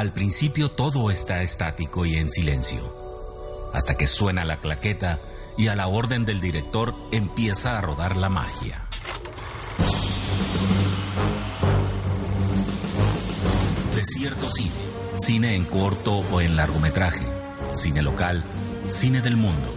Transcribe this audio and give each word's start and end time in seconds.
Al 0.00 0.14
principio 0.14 0.70
todo 0.70 1.10
está 1.10 1.42
estático 1.42 2.06
y 2.06 2.14
en 2.14 2.30
silencio, 2.30 3.70
hasta 3.74 3.98
que 3.98 4.06
suena 4.06 4.46
la 4.46 4.58
claqueta 4.58 5.20
y 5.58 5.68
a 5.68 5.76
la 5.76 5.88
orden 5.88 6.24
del 6.24 6.40
director 6.40 6.94
empieza 7.12 7.76
a 7.76 7.82
rodar 7.82 8.16
la 8.16 8.30
magia. 8.30 8.88
Desierto 13.94 14.48
cine, 14.48 14.70
cine 15.18 15.54
en 15.54 15.66
corto 15.66 16.24
o 16.32 16.40
en 16.40 16.56
largometraje, 16.56 17.26
cine 17.74 18.00
local, 18.00 18.42
cine 18.88 19.20
del 19.20 19.36
mundo, 19.36 19.74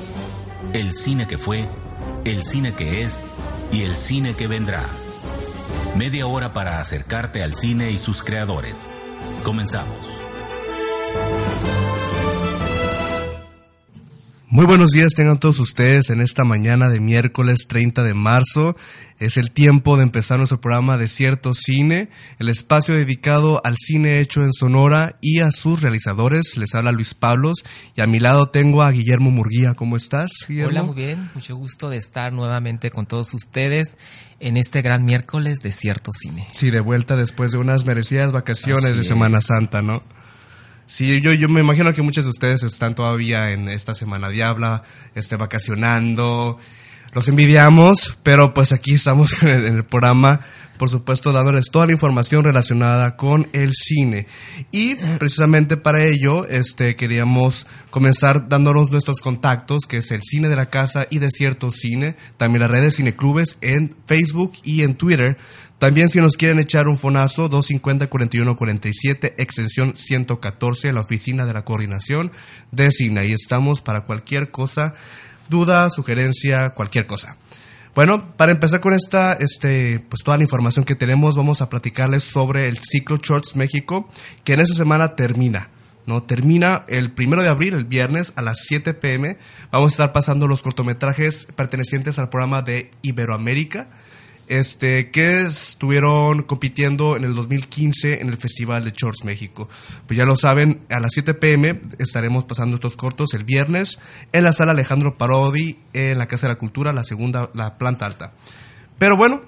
el 0.71 0.93
cine 0.93 1.27
que 1.27 1.37
fue, 1.37 1.67
el 2.23 2.45
cine 2.45 2.73
que 2.75 3.03
es 3.03 3.25
y 3.73 3.81
el 3.81 3.97
cine 3.97 4.35
que 4.35 4.47
vendrá. 4.47 4.85
Media 5.97 6.27
hora 6.27 6.53
para 6.53 6.79
acercarte 6.79 7.43
al 7.43 7.53
cine 7.53 7.91
y 7.91 7.99
sus 7.99 8.23
creadores. 8.23 8.95
Comenzamos. 9.43 10.22
Muy 14.53 14.67
buenos 14.67 14.91
días 14.91 15.13
tengan 15.15 15.39
todos 15.39 15.59
ustedes 15.59 16.11
en 16.11 16.21
esta 16.21 16.43
mañana 16.43 16.87
de 16.87 16.99
miércoles 16.99 17.65
30 17.67 18.03
de 18.03 18.13
marzo. 18.13 18.77
Es 19.17 19.37
el 19.37 19.49
tiempo 19.49 19.97
de 19.97 20.03
empezar 20.03 20.37
nuestro 20.37 20.61
programa 20.61 20.95
de 20.95 21.07
cierto 21.07 21.55
cine, 21.55 22.09
el 22.37 22.49
espacio 22.49 22.93
dedicado 22.93 23.61
al 23.65 23.77
cine 23.77 24.19
hecho 24.19 24.43
en 24.43 24.53
Sonora 24.53 25.17
y 25.21 25.39
a 25.39 25.51
sus 25.51 25.81
realizadores. 25.81 26.55
Les 26.57 26.75
habla 26.75 26.91
Luis 26.91 27.15
Pablos 27.15 27.65
y 27.95 28.01
a 28.01 28.05
mi 28.05 28.19
lado 28.19 28.45
tengo 28.45 28.83
a 28.83 28.91
Guillermo 28.91 29.31
Murguía. 29.31 29.73
¿Cómo 29.73 29.97
estás, 29.97 30.29
Guillermo? 30.47 30.69
Hola, 30.69 30.83
muy 30.83 30.95
bien. 30.95 31.31
Mucho 31.33 31.55
gusto 31.55 31.89
de 31.89 31.97
estar 31.97 32.31
nuevamente 32.31 32.91
con 32.91 33.07
todos 33.07 33.33
ustedes 33.33 33.97
en 34.39 34.57
este 34.57 34.83
gran 34.83 35.03
miércoles 35.03 35.61
de 35.61 35.71
cierto 35.71 36.11
cine. 36.11 36.47
Sí, 36.51 36.69
de 36.69 36.79
vuelta 36.79 37.15
después 37.15 37.53
de 37.53 37.57
unas 37.57 37.87
merecidas 37.87 38.31
vacaciones 38.31 38.91
Así 38.91 38.97
de 38.97 39.03
Semana 39.03 39.39
es. 39.39 39.47
Santa, 39.47 39.81
¿no? 39.81 40.03
Sí, 40.85 41.21
yo, 41.21 41.31
yo 41.33 41.49
me 41.49 41.61
imagino 41.61 41.93
que 41.93 42.01
muchos 42.01 42.25
de 42.25 42.31
ustedes 42.31 42.63
están 42.63 42.93
todavía 42.93 43.51
en 43.51 43.69
esta 43.69 43.93
semana 43.93 44.29
diabla, 44.29 44.83
este, 45.15 45.37
vacacionando. 45.37 46.59
Los 47.13 47.27
envidiamos, 47.27 48.17
pero 48.23 48.53
pues 48.53 48.71
aquí 48.71 48.93
estamos 48.93 49.43
en 49.43 49.65
el 49.65 49.83
programa, 49.83 50.41
por 50.77 50.89
supuesto, 50.89 51.31
dándoles 51.31 51.69
toda 51.71 51.85
la 51.85 51.91
información 51.91 52.43
relacionada 52.43 53.15
con 53.15 53.47
el 53.53 53.71
cine. 53.73 54.27
Y 54.71 54.95
precisamente 54.95 55.77
para 55.77 56.03
ello, 56.03 56.47
este, 56.47 56.95
queríamos 56.95 57.67
comenzar 57.91 58.49
dándonos 58.49 58.91
nuestros 58.91 59.21
contactos, 59.21 59.85
que 59.87 59.97
es 59.97 60.11
el 60.11 60.23
cine 60.23 60.49
de 60.49 60.55
la 60.55 60.65
casa 60.65 61.07
y 61.09 61.19
de 61.19 61.29
cierto 61.29 61.71
cine, 61.71 62.15
también 62.37 62.61
las 62.61 62.71
redes 62.71 62.95
cineclubes 62.95 63.57
en 63.61 63.95
Facebook 64.05 64.53
y 64.63 64.81
en 64.81 64.95
Twitter. 64.95 65.37
También 65.83 66.07
si 66.07 66.21
nos 66.21 66.37
quieren 66.37 66.59
echar 66.59 66.87
un 66.87 66.97
fonazo, 66.97 67.49
250-4147, 67.49 69.33
extensión 69.37 69.97
114, 69.97 70.87
en 70.87 70.95
la 70.95 71.01
oficina 71.01 71.45
de 71.45 71.51
la 71.51 71.65
coordinación 71.65 72.31
de 72.71 72.89
cine. 72.89 73.19
Ahí 73.19 73.33
estamos 73.33 73.81
para 73.81 74.05
cualquier 74.05 74.49
cosa, 74.49 74.93
duda, 75.49 75.89
sugerencia, 75.89 76.69
cualquier 76.69 77.05
cosa. 77.05 77.35
Bueno, 77.95 78.33
para 78.37 78.53
empezar 78.53 78.79
con 78.79 78.93
esta, 78.93 79.33
este, 79.33 79.99
pues 80.07 80.23
toda 80.23 80.37
la 80.37 80.43
información 80.43 80.85
que 80.85 80.95
tenemos, 80.95 81.35
vamos 81.35 81.61
a 81.61 81.67
platicarles 81.67 82.23
sobre 82.23 82.69
el 82.69 82.77
ciclo 82.77 83.17
Shorts 83.17 83.57
México, 83.57 84.09
que 84.45 84.53
en 84.53 84.61
esta 84.61 84.75
semana 84.75 85.17
termina. 85.17 85.69
¿no? 86.05 86.23
Termina 86.23 86.85
el 86.87 87.11
primero 87.11 87.41
de 87.41 87.49
abril, 87.49 87.73
el 87.73 87.83
viernes, 87.83 88.31
a 88.37 88.41
las 88.41 88.59
7 88.67 88.93
pm. 88.93 89.37
Vamos 89.69 89.91
a 89.91 89.95
estar 89.95 90.13
pasando 90.13 90.47
los 90.47 90.61
cortometrajes 90.61 91.49
pertenecientes 91.57 92.19
al 92.19 92.29
programa 92.29 92.61
de 92.61 92.89
Iberoamérica 93.01 93.89
este, 94.47 95.11
que 95.11 95.41
estuvieron 95.41 96.43
compitiendo 96.43 97.15
en 97.17 97.23
el 97.23 97.35
2015 97.35 98.21
en 98.21 98.29
el 98.29 98.37
Festival 98.37 98.83
de 98.83 98.91
Shorts 98.91 99.23
México. 99.23 99.69
Pues 100.07 100.17
ya 100.17 100.25
lo 100.25 100.35
saben, 100.35 100.81
a 100.89 100.99
las 100.99 101.11
7 101.13 101.33
pm 101.33 101.79
estaremos 101.99 102.45
pasando 102.45 102.75
estos 102.75 102.95
cortos 102.95 103.33
el 103.33 103.43
viernes 103.43 103.99
en 104.31 104.43
la 104.43 104.53
sala 104.53 104.71
Alejandro 104.71 105.15
Parodi 105.15 105.77
en 105.93 106.17
la 106.17 106.27
Casa 106.27 106.47
de 106.47 106.53
la 106.53 106.59
Cultura, 106.59 106.93
la 106.93 107.03
segunda, 107.03 107.49
la 107.53 107.77
planta 107.77 108.05
alta. 108.05 108.33
Pero 108.97 109.17
bueno, 109.17 109.41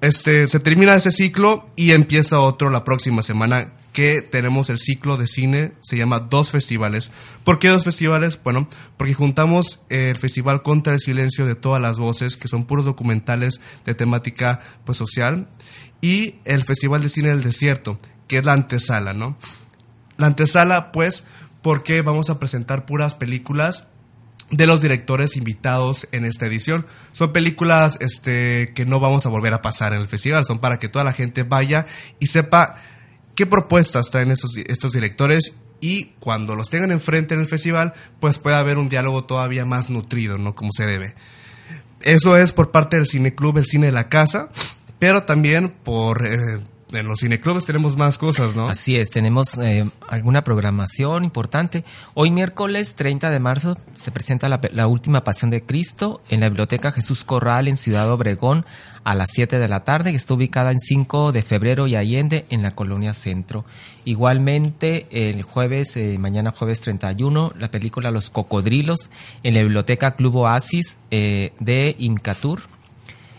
este, 0.00 0.48
se 0.48 0.60
termina 0.60 0.94
ese 0.94 1.10
ciclo 1.10 1.70
y 1.76 1.92
empieza 1.92 2.40
otro 2.40 2.70
la 2.70 2.84
próxima 2.84 3.22
semana 3.22 3.72
que 3.92 4.22
tenemos 4.22 4.70
el 4.70 4.78
ciclo 4.78 5.16
de 5.16 5.26
cine, 5.26 5.72
se 5.80 5.96
llama 5.96 6.20
Dos 6.20 6.50
Festivales. 6.50 7.10
¿Por 7.44 7.58
qué 7.58 7.68
dos 7.68 7.84
festivales? 7.84 8.40
Bueno, 8.42 8.68
porque 8.96 9.14
juntamos 9.14 9.82
el 9.90 10.16
Festival 10.16 10.62
Contra 10.62 10.94
el 10.94 11.00
Silencio 11.00 11.44
de 11.44 11.54
todas 11.54 11.80
las 11.80 11.98
voces, 11.98 12.36
que 12.36 12.48
son 12.48 12.64
puros 12.64 12.86
documentales 12.86 13.60
de 13.84 13.94
temática 13.94 14.60
pues, 14.84 14.96
social, 14.96 15.48
y 16.00 16.36
el 16.44 16.64
Festival 16.64 17.02
de 17.02 17.10
Cine 17.10 17.28
del 17.28 17.42
Desierto, 17.42 17.98
que 18.28 18.38
es 18.38 18.44
la 18.44 18.54
antesala, 18.54 19.12
¿no? 19.12 19.36
La 20.16 20.26
antesala, 20.26 20.90
pues, 20.90 21.24
porque 21.60 22.00
vamos 22.02 22.30
a 22.30 22.38
presentar 22.38 22.86
puras 22.86 23.14
películas 23.14 23.86
de 24.50 24.66
los 24.66 24.80
directores 24.80 25.36
invitados 25.36 26.08
en 26.12 26.24
esta 26.24 26.46
edición. 26.46 26.86
Son 27.12 27.32
películas 27.32 27.98
este, 28.00 28.72
que 28.74 28.86
no 28.86 29.00
vamos 29.00 29.26
a 29.26 29.30
volver 29.30 29.54
a 29.54 29.62
pasar 29.62 29.92
en 29.94 30.00
el 30.00 30.08
festival, 30.08 30.44
son 30.44 30.58
para 30.58 30.78
que 30.78 30.88
toda 30.88 31.04
la 31.04 31.12
gente 31.12 31.42
vaya 31.42 31.86
y 32.20 32.26
sepa 32.26 32.76
qué 33.34 33.46
propuestas 33.46 34.10
traen 34.10 34.30
estos, 34.30 34.92
directores 34.92 35.54
y 35.80 36.12
cuando 36.20 36.54
los 36.54 36.70
tengan 36.70 36.92
enfrente 36.92 37.34
en 37.34 37.40
el 37.40 37.46
festival, 37.46 37.92
pues 38.20 38.38
puede 38.38 38.56
haber 38.56 38.78
un 38.78 38.88
diálogo 38.88 39.24
todavía 39.24 39.64
más 39.64 39.90
nutrido, 39.90 40.38
¿no? 40.38 40.54
Como 40.54 40.70
se 40.72 40.86
debe. 40.86 41.14
Eso 42.02 42.36
es 42.36 42.52
por 42.52 42.70
parte 42.70 42.96
del 42.96 43.06
Cine 43.06 43.34
Club, 43.34 43.58
el 43.58 43.66
cine 43.66 43.86
de 43.86 43.92
la 43.92 44.08
casa, 44.08 44.50
pero 44.98 45.24
también 45.24 45.70
por 45.70 46.26
eh, 46.26 46.60
en 46.92 47.08
los 47.08 47.20
cineclubes 47.20 47.64
tenemos 47.64 47.96
más 47.96 48.18
cosas, 48.18 48.54
¿no? 48.54 48.68
Así 48.68 48.96
es, 48.96 49.10
tenemos 49.10 49.58
eh, 49.58 49.84
alguna 50.08 50.44
programación 50.44 51.24
importante. 51.24 51.84
Hoy 52.14 52.30
miércoles 52.30 52.94
30 52.94 53.30
de 53.30 53.38
marzo 53.38 53.76
se 53.96 54.10
presenta 54.10 54.48
la, 54.48 54.60
la, 54.72 54.86
última 54.86 55.24
Pasión 55.24 55.50
de 55.50 55.62
Cristo 55.62 56.20
en 56.28 56.40
la 56.40 56.48
Biblioteca 56.48 56.92
Jesús 56.92 57.24
Corral 57.24 57.68
en 57.68 57.76
Ciudad 57.76 58.10
Obregón 58.10 58.64
a 59.04 59.14
las 59.14 59.30
7 59.32 59.58
de 59.58 59.68
la 59.68 59.84
tarde, 59.84 60.10
que 60.10 60.16
está 60.16 60.34
ubicada 60.34 60.70
en 60.70 60.78
5 60.78 61.32
de 61.32 61.42
febrero 61.42 61.86
y 61.86 61.96
Allende 61.96 62.44
en 62.50 62.62
la 62.62 62.70
Colonia 62.70 63.14
Centro. 63.14 63.64
Igualmente, 64.04 65.06
el 65.10 65.42
jueves, 65.42 65.96
eh, 65.96 66.16
mañana 66.18 66.52
jueves 66.52 66.80
31, 66.80 67.52
la 67.58 67.70
película 67.70 68.10
Los 68.10 68.30
Cocodrilos 68.30 69.10
en 69.42 69.54
la 69.54 69.62
Biblioteca 69.62 70.14
Club 70.14 70.36
Oasis 70.36 70.98
eh, 71.10 71.52
de 71.58 71.96
Incatur 71.98 72.71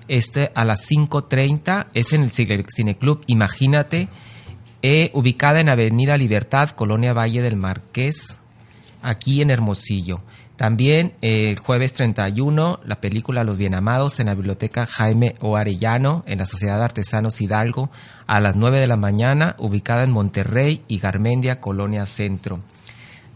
este 0.07 0.51
a 0.55 0.65
las 0.65 0.89
5.30 0.89 1.87
es 1.93 2.13
en 2.13 2.23
el 2.23 2.31
Cineclub 2.31 3.21
Imagínate, 3.27 4.07
eh, 4.81 5.11
ubicada 5.13 5.61
en 5.61 5.69
Avenida 5.69 6.17
Libertad, 6.17 6.69
Colonia 6.69 7.13
Valle 7.13 7.41
del 7.41 7.55
Marqués, 7.55 8.39
aquí 9.01 9.41
en 9.41 9.49
Hermosillo. 9.49 10.21
También 10.55 11.13
eh, 11.21 11.51
el 11.51 11.59
jueves 11.59 11.93
31, 11.93 12.79
la 12.85 13.01
película 13.01 13.43
Los 13.43 13.57
Bien 13.57 13.75
Amados 13.75 14.19
en 14.19 14.27
la 14.27 14.35
Biblioteca 14.35 14.85
Jaime 14.85 15.35
O. 15.39 15.57
Arellano, 15.57 16.23
en 16.27 16.37
la 16.37 16.45
Sociedad 16.45 16.77
de 16.77 16.85
Artesanos 16.85 17.41
Hidalgo, 17.41 17.89
a 18.27 18.39
las 18.39 18.55
9 18.55 18.79
de 18.79 18.87
la 18.87 18.95
mañana, 18.95 19.55
ubicada 19.57 20.03
en 20.03 20.11
Monterrey 20.11 20.83
y 20.87 20.99
Garmendia, 20.99 21.59
Colonia 21.59 22.05
Centro. 22.05 22.59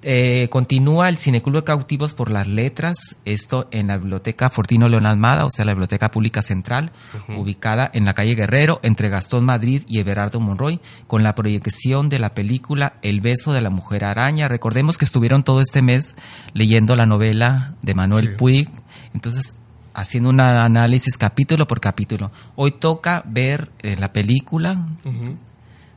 Eh, 0.10 0.48
continúa 0.50 1.10
el 1.10 1.18
Cineclub 1.18 1.56
de 1.56 1.64
Cautivos 1.66 2.14
por 2.14 2.32
las 2.32 2.48
Letras, 2.48 3.18
esto 3.26 3.68
en 3.72 3.88
la 3.88 3.98
Biblioteca 3.98 4.50
Fortino 4.50 4.88
León 4.88 5.06
Almada, 5.06 5.44
o 5.44 5.52
sea, 5.52 5.66
la 5.66 5.74
Biblioteca 5.74 6.12
Pública 6.12 6.42
Central, 6.42 6.92
uh 7.14 7.18
-huh. 7.18 7.42
ubicada 7.42 7.92
en 7.94 8.06
la 8.06 8.14
calle 8.14 8.34
Guerrero, 8.34 8.80
entre 8.84 9.10
Gastón 9.10 9.44
Madrid 9.44 9.84
y 9.86 10.00
Everardo 10.00 10.40
Monroy, 10.40 10.80
con 11.08 11.24
la 11.24 11.36
proyección 11.36 12.08
de 12.08 12.20
la 12.20 12.34
película 12.34 12.94
El 13.02 13.20
beso 13.20 13.52
de 13.52 13.60
la 13.60 13.70
mujer 13.70 14.06
araña. 14.06 14.48
Recordemos 14.48 14.98
que 14.98 15.04
estuvieron 15.04 15.44
todo 15.44 15.60
este 15.60 15.82
mes 15.82 16.16
leyendo 16.54 16.96
la 16.96 17.06
novela 17.06 17.74
de 17.82 17.94
Manuel 17.94 18.30
sí. 18.30 18.36
Puig, 18.38 18.70
entonces 19.14 19.56
haciendo 19.94 20.30
un 20.30 20.40
análisis 20.40 21.18
capítulo 21.18 21.68
por 21.68 21.82
capítulo. 21.82 22.32
Hoy 22.56 22.72
toca 22.72 23.24
ver 23.26 23.72
eh, 23.80 23.98
la 23.98 24.14
película, 24.14 24.72
uh 25.04 25.10
-huh. 25.10 25.36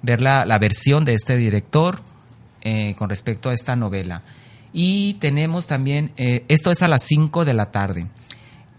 ver 0.02 0.20
la, 0.20 0.44
la 0.46 0.58
versión 0.58 1.04
de 1.04 1.14
este 1.14 1.36
director, 1.36 2.00
eh, 2.62 2.94
con 2.98 3.08
respecto 3.08 3.50
a 3.50 3.54
esta 3.54 3.76
novela. 3.76 4.22
Y 4.72 5.14
tenemos 5.14 5.66
también, 5.66 6.12
eh, 6.16 6.44
esto 6.48 6.70
es 6.70 6.82
a 6.82 6.88
las 6.88 7.02
5 7.04 7.44
de 7.44 7.54
la 7.54 7.70
tarde. 7.70 8.06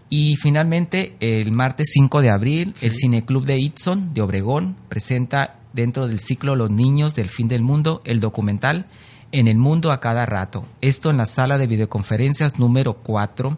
Y 0.08 0.36
finalmente, 0.36 1.16
el 1.20 1.52
martes 1.52 1.90
5 1.92 2.20
de 2.20 2.30
abril, 2.30 2.72
sí. 2.76 2.86
el 2.86 2.92
Cineclub 2.94 3.44
de 3.44 3.58
Itson 3.58 4.12
de 4.14 4.22
Obregón 4.22 4.76
presenta 4.88 5.56
dentro 5.72 6.06
del 6.06 6.20
ciclo 6.20 6.56
Los 6.56 6.70
Niños 6.70 7.14
del 7.14 7.28
Fin 7.28 7.48
del 7.48 7.62
Mundo 7.62 8.02
el 8.04 8.20
documental 8.20 8.86
En 9.32 9.48
el 9.48 9.56
Mundo 9.56 9.90
a 9.90 10.00
cada 10.00 10.26
rato. 10.26 10.66
Esto 10.80 11.10
en 11.10 11.16
la 11.16 11.26
sala 11.26 11.56
de 11.56 11.66
videoconferencias 11.66 12.58
número 12.58 12.94
4 12.94 13.56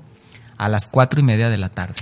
a 0.56 0.68
las 0.68 0.88
4 0.88 1.20
y 1.20 1.22
media 1.24 1.48
de 1.48 1.56
la 1.56 1.70
tarde. 1.70 1.94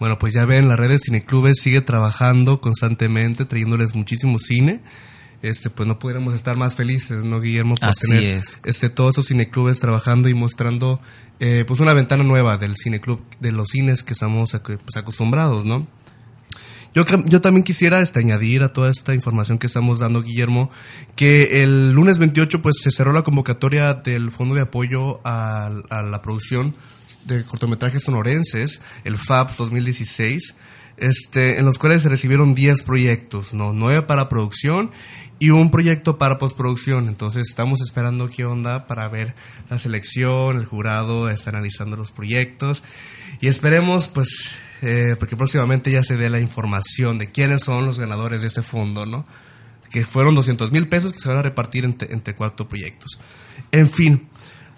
Bueno, 0.00 0.18
pues 0.18 0.32
ya 0.32 0.44
ven, 0.44 0.68
la 0.68 0.76
red 0.76 0.88
de 0.88 0.98
cineclubes 0.98 1.60
sigue 1.60 1.80
trabajando 1.80 2.60
constantemente, 2.60 3.44
trayéndoles 3.44 3.94
muchísimo 3.94 4.38
cine 4.38 4.80
este 5.42 5.70
pues 5.70 5.86
no 5.86 5.98
pudiéramos 5.98 6.34
estar 6.34 6.56
más 6.56 6.76
felices, 6.76 7.24
¿no, 7.24 7.40
Guillermo? 7.40 7.76
Por 7.76 7.88
Así 7.88 8.08
tener 8.08 8.24
es. 8.36 8.60
este 8.64 8.90
todos 8.90 9.14
esos 9.14 9.28
cineclubes 9.28 9.80
trabajando 9.80 10.28
y 10.28 10.34
mostrando 10.34 11.00
eh, 11.40 11.64
pues 11.66 11.80
una 11.80 11.92
ventana 11.92 12.24
nueva 12.24 12.56
del 12.58 12.74
cineclub, 12.76 13.20
de 13.40 13.52
los 13.52 13.68
cines 13.68 14.02
que 14.02 14.12
estamos 14.12 14.58
pues, 14.62 14.96
acostumbrados, 14.96 15.64
¿no? 15.64 15.86
Yo, 16.94 17.04
yo 17.26 17.40
también 17.40 17.62
quisiera 17.62 18.00
este, 18.00 18.18
añadir 18.18 18.62
a 18.62 18.72
toda 18.72 18.90
esta 18.90 19.14
información 19.14 19.58
que 19.58 19.66
estamos 19.66 20.00
dando, 20.00 20.22
Guillermo, 20.22 20.70
que 21.14 21.62
el 21.62 21.92
lunes 21.92 22.18
28 22.18 22.60
pues 22.62 22.80
se 22.80 22.90
cerró 22.90 23.12
la 23.12 23.22
convocatoria 23.22 23.94
del 23.94 24.30
Fondo 24.30 24.54
de 24.54 24.62
Apoyo 24.62 25.20
a, 25.22 25.70
a 25.90 26.02
la 26.02 26.22
Producción 26.22 26.74
de 27.26 27.44
Cortometrajes 27.44 28.02
Sonorenses, 28.02 28.80
el 29.04 29.16
FAPS 29.16 29.58
2016 29.58 30.54
este, 31.00 31.58
en 31.58 31.64
los 31.64 31.78
cuales 31.78 32.02
se 32.02 32.08
recibieron 32.08 32.54
10 32.54 32.82
proyectos, 32.82 33.54
¿no? 33.54 33.72
9 33.72 34.02
para 34.02 34.28
producción 34.28 34.90
y 35.38 35.50
un 35.50 35.70
proyecto 35.70 36.18
para 36.18 36.38
postproducción. 36.38 37.08
Entonces 37.08 37.48
estamos 37.48 37.80
esperando 37.80 38.28
qué 38.28 38.44
onda 38.44 38.86
para 38.86 39.08
ver 39.08 39.34
la 39.70 39.78
selección, 39.78 40.56
el 40.56 40.64
jurado 40.64 41.28
está 41.28 41.50
analizando 41.50 41.96
los 41.96 42.12
proyectos 42.12 42.82
y 43.40 43.48
esperemos 43.48 44.08
pues 44.08 44.56
eh, 44.82 45.16
porque 45.18 45.36
próximamente 45.36 45.90
ya 45.90 46.04
se 46.04 46.16
dé 46.16 46.30
la 46.30 46.40
información 46.40 47.18
de 47.18 47.30
quiénes 47.30 47.62
son 47.62 47.86
los 47.86 47.98
ganadores 47.98 48.40
de 48.42 48.46
este 48.46 48.62
fondo, 48.62 49.06
¿no? 49.06 49.26
Que 49.90 50.04
fueron 50.04 50.34
200 50.34 50.70
mil 50.72 50.88
pesos 50.88 51.12
que 51.12 51.18
se 51.18 51.28
van 51.28 51.38
a 51.38 51.42
repartir 51.42 51.84
entre, 51.84 52.12
entre 52.12 52.34
cuatro 52.34 52.68
proyectos. 52.68 53.18
En 53.72 53.88
fin, 53.88 54.28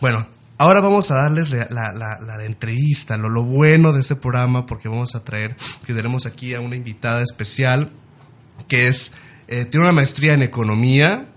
bueno, 0.00 0.26
Ahora 0.60 0.82
vamos 0.82 1.10
a 1.10 1.14
darles 1.14 1.52
la, 1.52 2.44
entrevista, 2.44 3.16
lo, 3.16 3.30
lo, 3.30 3.44
bueno 3.44 3.94
de 3.94 4.00
este 4.00 4.14
programa, 4.14 4.66
porque 4.66 4.90
vamos 4.90 5.14
a 5.14 5.24
traer, 5.24 5.56
que 5.86 5.94
tenemos 5.94 6.26
aquí 6.26 6.54
a 6.54 6.60
una 6.60 6.76
invitada 6.76 7.22
especial, 7.22 7.88
que 8.68 8.86
es, 8.86 9.14
eh, 9.48 9.64
tiene 9.64 9.86
una 9.86 9.94
maestría 9.94 10.34
en 10.34 10.42
economía, 10.42 11.28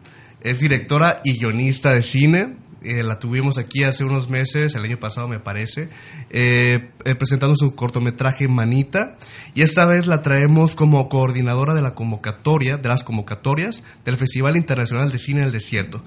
es 0.41 0.59
directora 0.59 1.21
y 1.23 1.37
guionista 1.37 1.93
de 1.93 2.01
cine, 2.01 2.57
eh, 2.81 3.01
la 3.01 3.17
tuvimos 3.17 3.57
aquí 3.57 3.83
hace 3.83 4.03
unos 4.03 4.29
meses, 4.29 4.75
el 4.75 4.83
año 4.83 4.99
pasado 4.99 5.29
me 5.29 5.39
parece, 5.39 5.87
eh, 6.29 6.89
presentando 7.17 7.55
su 7.55 7.75
cortometraje 7.75 8.49
Manita, 8.49 9.15
y 9.55 9.61
esta 9.61 9.85
vez 9.85 10.05
la 10.05 10.21
traemos 10.21 10.75
como 10.75 11.07
coordinadora 11.07 11.73
de 11.73 11.81
la 11.81 11.95
convocatoria, 11.95 12.75
de 12.75 12.89
las 12.89 13.05
convocatorias 13.05 13.83
del 14.03 14.17
Festival 14.17 14.57
Internacional 14.57 15.13
de 15.13 15.19
Cine 15.19 15.41
del 15.43 15.53
Desierto. 15.53 16.03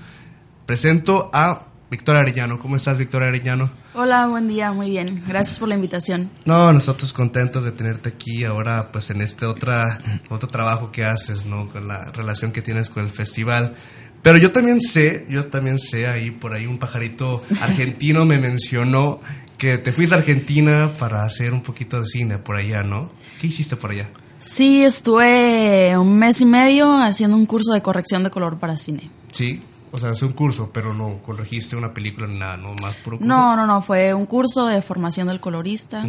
Presento 0.67 1.31
a 1.33 1.69
Victoria 1.91 2.23
Arellano. 2.23 2.59
¿Cómo 2.59 2.77
estás, 2.77 2.99
Victoria 2.99 3.29
Arellano? 3.29 3.71
Hola, 3.95 4.27
buen 4.27 4.49
día, 4.49 4.73
muy 4.73 4.91
bien. 4.91 5.23
Gracias 5.27 5.59
por 5.59 5.69
la 5.69 5.77
invitación. 5.77 6.29
No, 6.45 6.73
nosotros 6.73 7.13
contentos 7.13 7.65
de 7.65 7.73
tenerte 7.73 8.09
aquí 8.09 8.45
ahora, 8.45 8.91
pues 8.91 9.11
en 9.11 9.23
este 9.23 9.47
otra, 9.47 10.01
otro 10.29 10.49
trabajo 10.49 10.91
que 10.91 11.05
haces, 11.05 11.47
¿no? 11.47 11.69
Con 11.69 11.87
la 11.87 12.07
relación 12.07 12.51
que 12.51 12.61
tienes 12.61 12.91
con 12.91 13.05
el 13.05 13.11
festival. 13.11 13.75
Pero 14.23 14.39
yo 14.39 14.51
también 14.51 14.81
sé, 14.81 15.27
yo 15.29 15.47
también 15.47 15.79
sé, 15.79 16.09
ahí 16.09 16.33
por 16.33 16.55
ahí 16.55 16.67
un 16.67 16.79
pajarito 16.79 17.45
argentino 17.61 18.27
me 18.27 18.39
mencionó 18.39 19.21
que 19.57 19.79
te 19.79 19.93
fuiste 19.93 20.17
a 20.17 20.19
Argentina 20.19 20.91
para 20.99 21.23
hacer 21.23 21.53
un 21.53 21.63
poquito 21.63 22.01
de 22.01 22.07
cine 22.07 22.39
por 22.39 22.57
allá, 22.57 22.83
¿no? 22.83 23.09
¿Qué 23.41 23.47
hiciste 23.47 23.77
por 23.77 23.93
allá? 23.93 24.11
Sí, 24.41 24.83
estuve 24.85 25.97
un 25.97 26.19
mes 26.19 26.41
y 26.41 26.47
medio 26.47 27.01
haciendo 27.01 27.37
un 27.37 27.47
curso 27.47 27.73
de 27.73 27.83
corrección 27.83 28.25
de 28.25 28.31
color 28.31 28.59
para 28.59 28.77
cine. 28.77 29.11
Sí, 29.33 29.63
o 29.97 29.99
sea, 29.99 30.11
es 30.11 30.21
un 30.21 30.33
curso, 30.33 30.69
pero 30.75 30.93
no 30.93 31.23
corregiste 31.23 31.75
una 31.75 31.95
película 31.95 32.27
ni 32.27 32.39
nada, 32.39 32.59
¿no? 32.59 32.75
Más 32.83 32.95
puro 32.97 33.17
curso. 33.17 33.27
No, 33.27 33.57
no, 33.57 33.67
no, 33.67 33.81
fue 33.81 34.13
un 34.13 34.27
curso 34.27 34.67
de 34.67 34.83
formación 34.83 35.29
del 35.29 35.41
colorista 35.41 36.05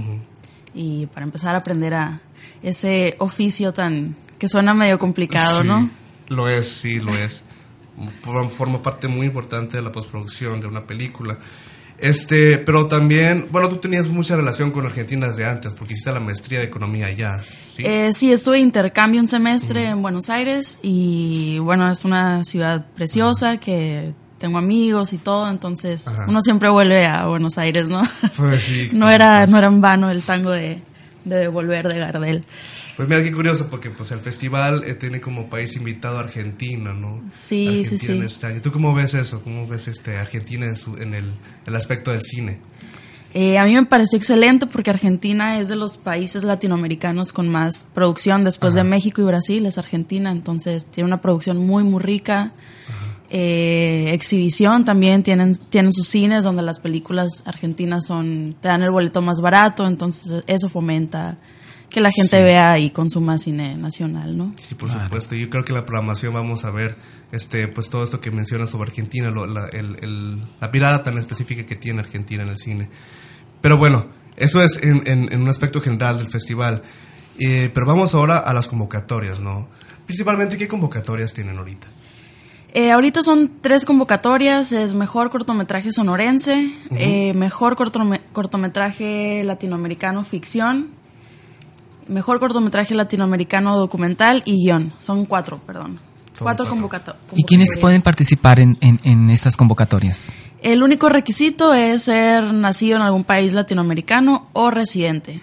y 0.73 1.05
para 1.05 1.23
empezar 1.25 1.55
a 1.55 1.59
aprender 1.59 1.93
a 1.93 2.19
ese 2.61 3.15
oficio 3.19 3.73
tan 3.73 4.17
que 4.37 4.49
suena 4.49 4.73
medio 4.73 4.99
complicado, 4.99 5.61
sí, 5.61 5.67
¿no? 5.69 5.89
Lo 6.27 6.49
es, 6.49 6.67
sí, 6.67 6.99
lo 6.99 7.15
es. 7.15 7.45
Forma 8.49 8.83
parte 8.83 9.07
muy 9.07 9.27
importante 9.27 9.77
de 9.77 9.83
la 9.83 9.91
postproducción 9.93 10.59
de 10.59 10.67
una 10.67 10.85
película. 10.85 11.39
Este, 11.99 12.59
pero 12.59 12.87
también, 12.87 13.47
bueno, 13.51 13.69
tú 13.69 13.77
tenías 13.77 14.07
mucha 14.07 14.35
relación 14.35 14.71
con 14.71 14.85
Argentina 14.85 15.27
desde 15.27 15.45
antes, 15.45 15.73
porque 15.73 15.93
hiciste 15.93 16.11
la 16.11 16.19
maestría 16.19 16.59
de 16.59 16.65
economía 16.65 17.07
allá. 17.07 17.41
¿sí? 17.75 17.83
Eh, 17.85 18.11
sí, 18.13 18.31
estuve 18.31 18.59
intercambio 18.59 19.19
un 19.19 19.27
semestre 19.27 19.85
en 19.85 20.01
Buenos 20.01 20.29
Aires 20.29 20.79
y 20.83 21.57
bueno, 21.59 21.89
es 21.91 22.05
una 22.05 22.43
ciudad 22.43 22.85
preciosa 22.95 23.57
que 23.57 24.13
tengo 24.37 24.59
amigos 24.59 25.13
y 25.13 25.17
todo, 25.17 25.49
entonces 25.49 26.05
uno 26.27 26.41
siempre 26.41 26.69
vuelve 26.69 27.07
a 27.07 27.25
Buenos 27.25 27.57
Aires, 27.57 27.87
¿no? 27.87 28.03
Pues 28.37 28.63
sí. 28.63 28.89
no 28.93 29.09
era, 29.09 29.47
no 29.47 29.57
era 29.57 29.67
en 29.67 29.81
vano 29.81 30.11
el 30.11 30.21
tango 30.21 30.51
de, 30.51 30.79
de 31.25 31.47
volver 31.47 31.87
de 31.87 31.97
Gardel. 31.97 32.43
Pues 32.97 33.07
mira 33.07 33.21
qué 33.21 33.31
curioso, 33.31 33.67
porque 33.69 33.91
pues 33.91 34.09
el 34.09 34.19
festival 34.19 34.83
eh, 34.83 34.95
tiene 34.95 35.21
como 35.21 35.51
país 35.51 35.75
invitado 35.75 36.17
a 36.17 36.21
Argentina, 36.21 36.93
¿no? 36.93 37.21
Sí, 37.29 37.85
sí, 37.87 37.99
sí. 37.99 38.19
Este 38.25 38.59
¿Tú 38.59 38.71
cómo 38.71 38.95
ves 38.95 39.13
eso? 39.13 39.43
¿Cómo 39.43 39.67
ves 39.67 39.87
este 39.87 40.17
Argentina 40.17 40.65
en, 40.65 40.75
su, 40.75 40.97
en 40.97 41.13
el, 41.13 41.31
el 41.67 41.75
aspecto 41.75 42.09
del 42.09 42.23
cine? 42.23 42.59
Eh, 43.35 43.59
a 43.59 43.65
mí 43.65 43.75
me 43.75 43.85
pareció 43.85 44.17
excelente 44.17 44.65
porque 44.65 44.89
Argentina 44.89 45.59
es 45.59 45.67
de 45.67 45.75
los 45.75 45.97
países 45.97 46.43
latinoamericanos 46.43 47.33
con 47.33 47.49
más 47.49 47.85
producción 47.93 48.43
después 48.43 48.73
de 48.73 48.83
México 48.83 49.21
y 49.21 49.25
Brasil, 49.25 49.67
es 49.67 49.77
Argentina, 49.77 50.31
entonces 50.31 50.87
tiene 50.87 51.05
una 51.05 51.21
producción 51.21 51.57
muy, 51.57 51.83
muy 51.83 52.01
rica. 52.01 52.51
Eh, 53.29 54.09
exhibición 54.11 54.85
también 54.85 55.21
tienen, 55.21 55.55
tienen 55.69 55.93
sus 55.93 56.07
cines 56.07 56.45
donde 56.45 56.63
las 56.63 56.79
películas 56.79 57.43
argentinas 57.45 58.07
son 58.07 58.55
te 58.59 58.69
dan 58.69 58.81
el 58.81 58.89
boleto 58.89 59.21
más 59.21 59.39
barato, 59.39 59.85
entonces 59.85 60.43
eso 60.47 60.67
fomenta 60.67 61.37
que 61.89 62.01
la 62.01 62.11
gente 62.11 62.43
vea 62.43 62.79
y 62.79 62.89
consuma 62.89 63.39
cine 63.39 63.75
nacional, 63.75 64.35
¿no? 64.35 64.53
Sí, 64.57 64.75
por 64.75 64.89
supuesto. 64.89 65.35
Yo 65.35 65.49
creo 65.49 65.63
que 65.63 65.71
en 65.71 65.79
la 65.79 65.85
programación 65.85 66.33
vamos 66.33 66.65
a 66.65 66.71
ver 66.71 66.95
este 67.31 67.67
pues 67.67 67.89
todo 67.89 68.03
esto 68.03 68.19
que 68.19 68.31
mencionas 68.31 68.69
sobre 68.69 68.89
Argentina, 68.89 69.31
la, 69.31 69.67
el, 69.69 70.41
la 70.59 70.67
mirada 70.69 71.03
tan 71.03 71.17
específica 71.17 71.65
que 71.65 71.75
tiene 71.75 72.01
Argentina 72.01 72.43
en 72.43 72.49
el 72.49 72.57
cine. 72.57 72.89
Pero 73.61 73.77
bueno, 73.77 74.07
eso 74.35 74.61
es 74.61 74.81
en, 74.83 75.33
un 75.33 75.47
aspecto 75.47 75.81
general 75.81 76.17
del 76.17 76.27
festival. 76.27 76.83
Eh, 77.39 77.69
pero 77.73 77.85
vamos 77.85 78.15
ahora 78.15 78.39
a 78.39 78.53
las 78.53 78.67
convocatorias, 78.67 79.39
¿no? 79.39 79.67
Principalmente, 80.05 80.57
¿qué 80.57 80.67
convocatorias 80.67 81.33
tienen 81.33 81.57
ahorita? 81.57 81.87
Eh, 82.73 82.91
ahorita 82.91 83.23
son 83.23 83.59
tres 83.61 83.85
convocatorias, 83.85 84.71
es 84.71 84.93
mejor 84.93 85.29
cortometraje 85.29 85.91
sonorense, 85.91 86.73
eh, 86.91 87.33
mejor 87.33 87.75
cortometraje 87.75 89.43
latinoamericano 89.43 90.23
ficción, 90.23 90.91
mejor 92.09 92.39
cortometraje 92.39 92.95
latinoamericano 92.95 93.77
documental 93.77 94.43
y 94.45 94.65
guion. 94.65 94.93
Son 94.99 95.25
cuatro, 95.25 95.59
perdón. 95.65 95.99
cuatro, 96.39 96.67
convocatorias. 96.67 97.23
¿Y 97.35 97.43
quiénes 97.43 97.77
pueden 97.77 98.01
participar 98.01 98.59
en, 98.59 98.77
en, 98.81 99.29
estas 99.29 99.57
convocatorias? 99.57 100.33
El 100.61 100.83
único 100.83 101.09
requisito 101.09 101.73
es 101.73 102.03
ser 102.03 102.53
nacido 102.53 102.97
en 102.97 103.03
algún 103.03 103.23
país 103.23 103.53
latinoamericano 103.53 104.47
o 104.53 104.71
residente. 104.71 105.41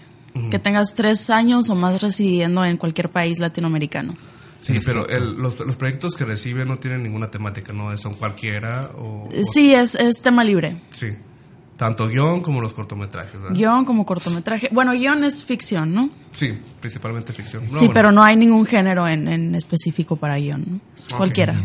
Que 0.50 0.58
tengas 0.58 0.94
tres 0.96 1.31
años 1.31 1.70
o 1.70 1.76
más 1.76 2.02
residiendo 2.02 2.64
en 2.64 2.76
cualquier 2.76 3.08
país 3.08 3.38
latinoamericano. 3.38 4.14
Sí, 4.58 4.81
pero 4.84 5.06
los, 5.06 5.61
los, 5.61 5.76
proyectos 5.76 6.16
que 6.16 6.25
reciben 6.25 6.66
no 6.66 6.78
tienen 6.78 7.05
ninguna 7.05 7.31
temática, 7.31 7.72
¿no? 7.72 7.96
¿Son 7.99 8.14
cualquiera? 8.14 8.90
O, 8.96 9.28
sí, 9.52 9.75
es, 9.75 9.94
es 9.94 10.23
tema 10.23 10.42
libre. 10.42 10.80
Sí. 10.90 11.09
Tanto 11.76 12.07
guion 12.07 12.40
como 12.40 12.61
los 12.61 12.73
cortometrajes. 12.73 13.40
¿verdad? 13.40 13.57
Guión 13.57 13.85
como 13.85 14.07
cortometraje. 14.07 14.69
Bueno, 14.73 14.93
guion 14.93 15.25
es 15.25 15.45
ficción, 15.45 15.93
¿no? 15.93 16.09
Sí, 16.33 16.57
principalmente 16.81 17.33
ficción. 17.33 17.66
sí, 17.66 17.90
pero 17.93 18.12
no 18.12 18.23
hay 18.23 18.37
ningún 18.37 18.64
género 18.64 19.09
en, 19.09 19.26
en 19.26 19.54
específico 19.54 20.16
para 20.16 20.37
guion, 20.37 20.64
¿no? 20.66 21.16
Cualquiera. 21.16 21.61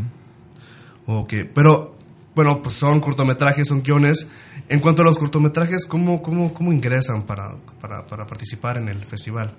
Ok, 1.06 1.34
pero 1.54 1.96
bueno, 2.36 2.62
pues 2.62 2.76
son 2.76 3.00
cortometrajes, 3.02 3.68
son 3.68 3.84
guiones. 3.84 4.28
En 4.68 4.80
cuanto 4.80 5.02
a 5.02 5.06
los 5.06 5.18
cortometrajes, 5.18 5.86
¿cómo, 5.86 6.22
cómo, 6.22 6.54
cómo 6.54 6.72
ingresan 6.72 7.24
para, 7.24 7.56
para, 7.82 8.06
para 8.06 8.26
participar 8.26 8.78
en 8.78 8.88
el 8.88 9.04
festival? 9.04 9.54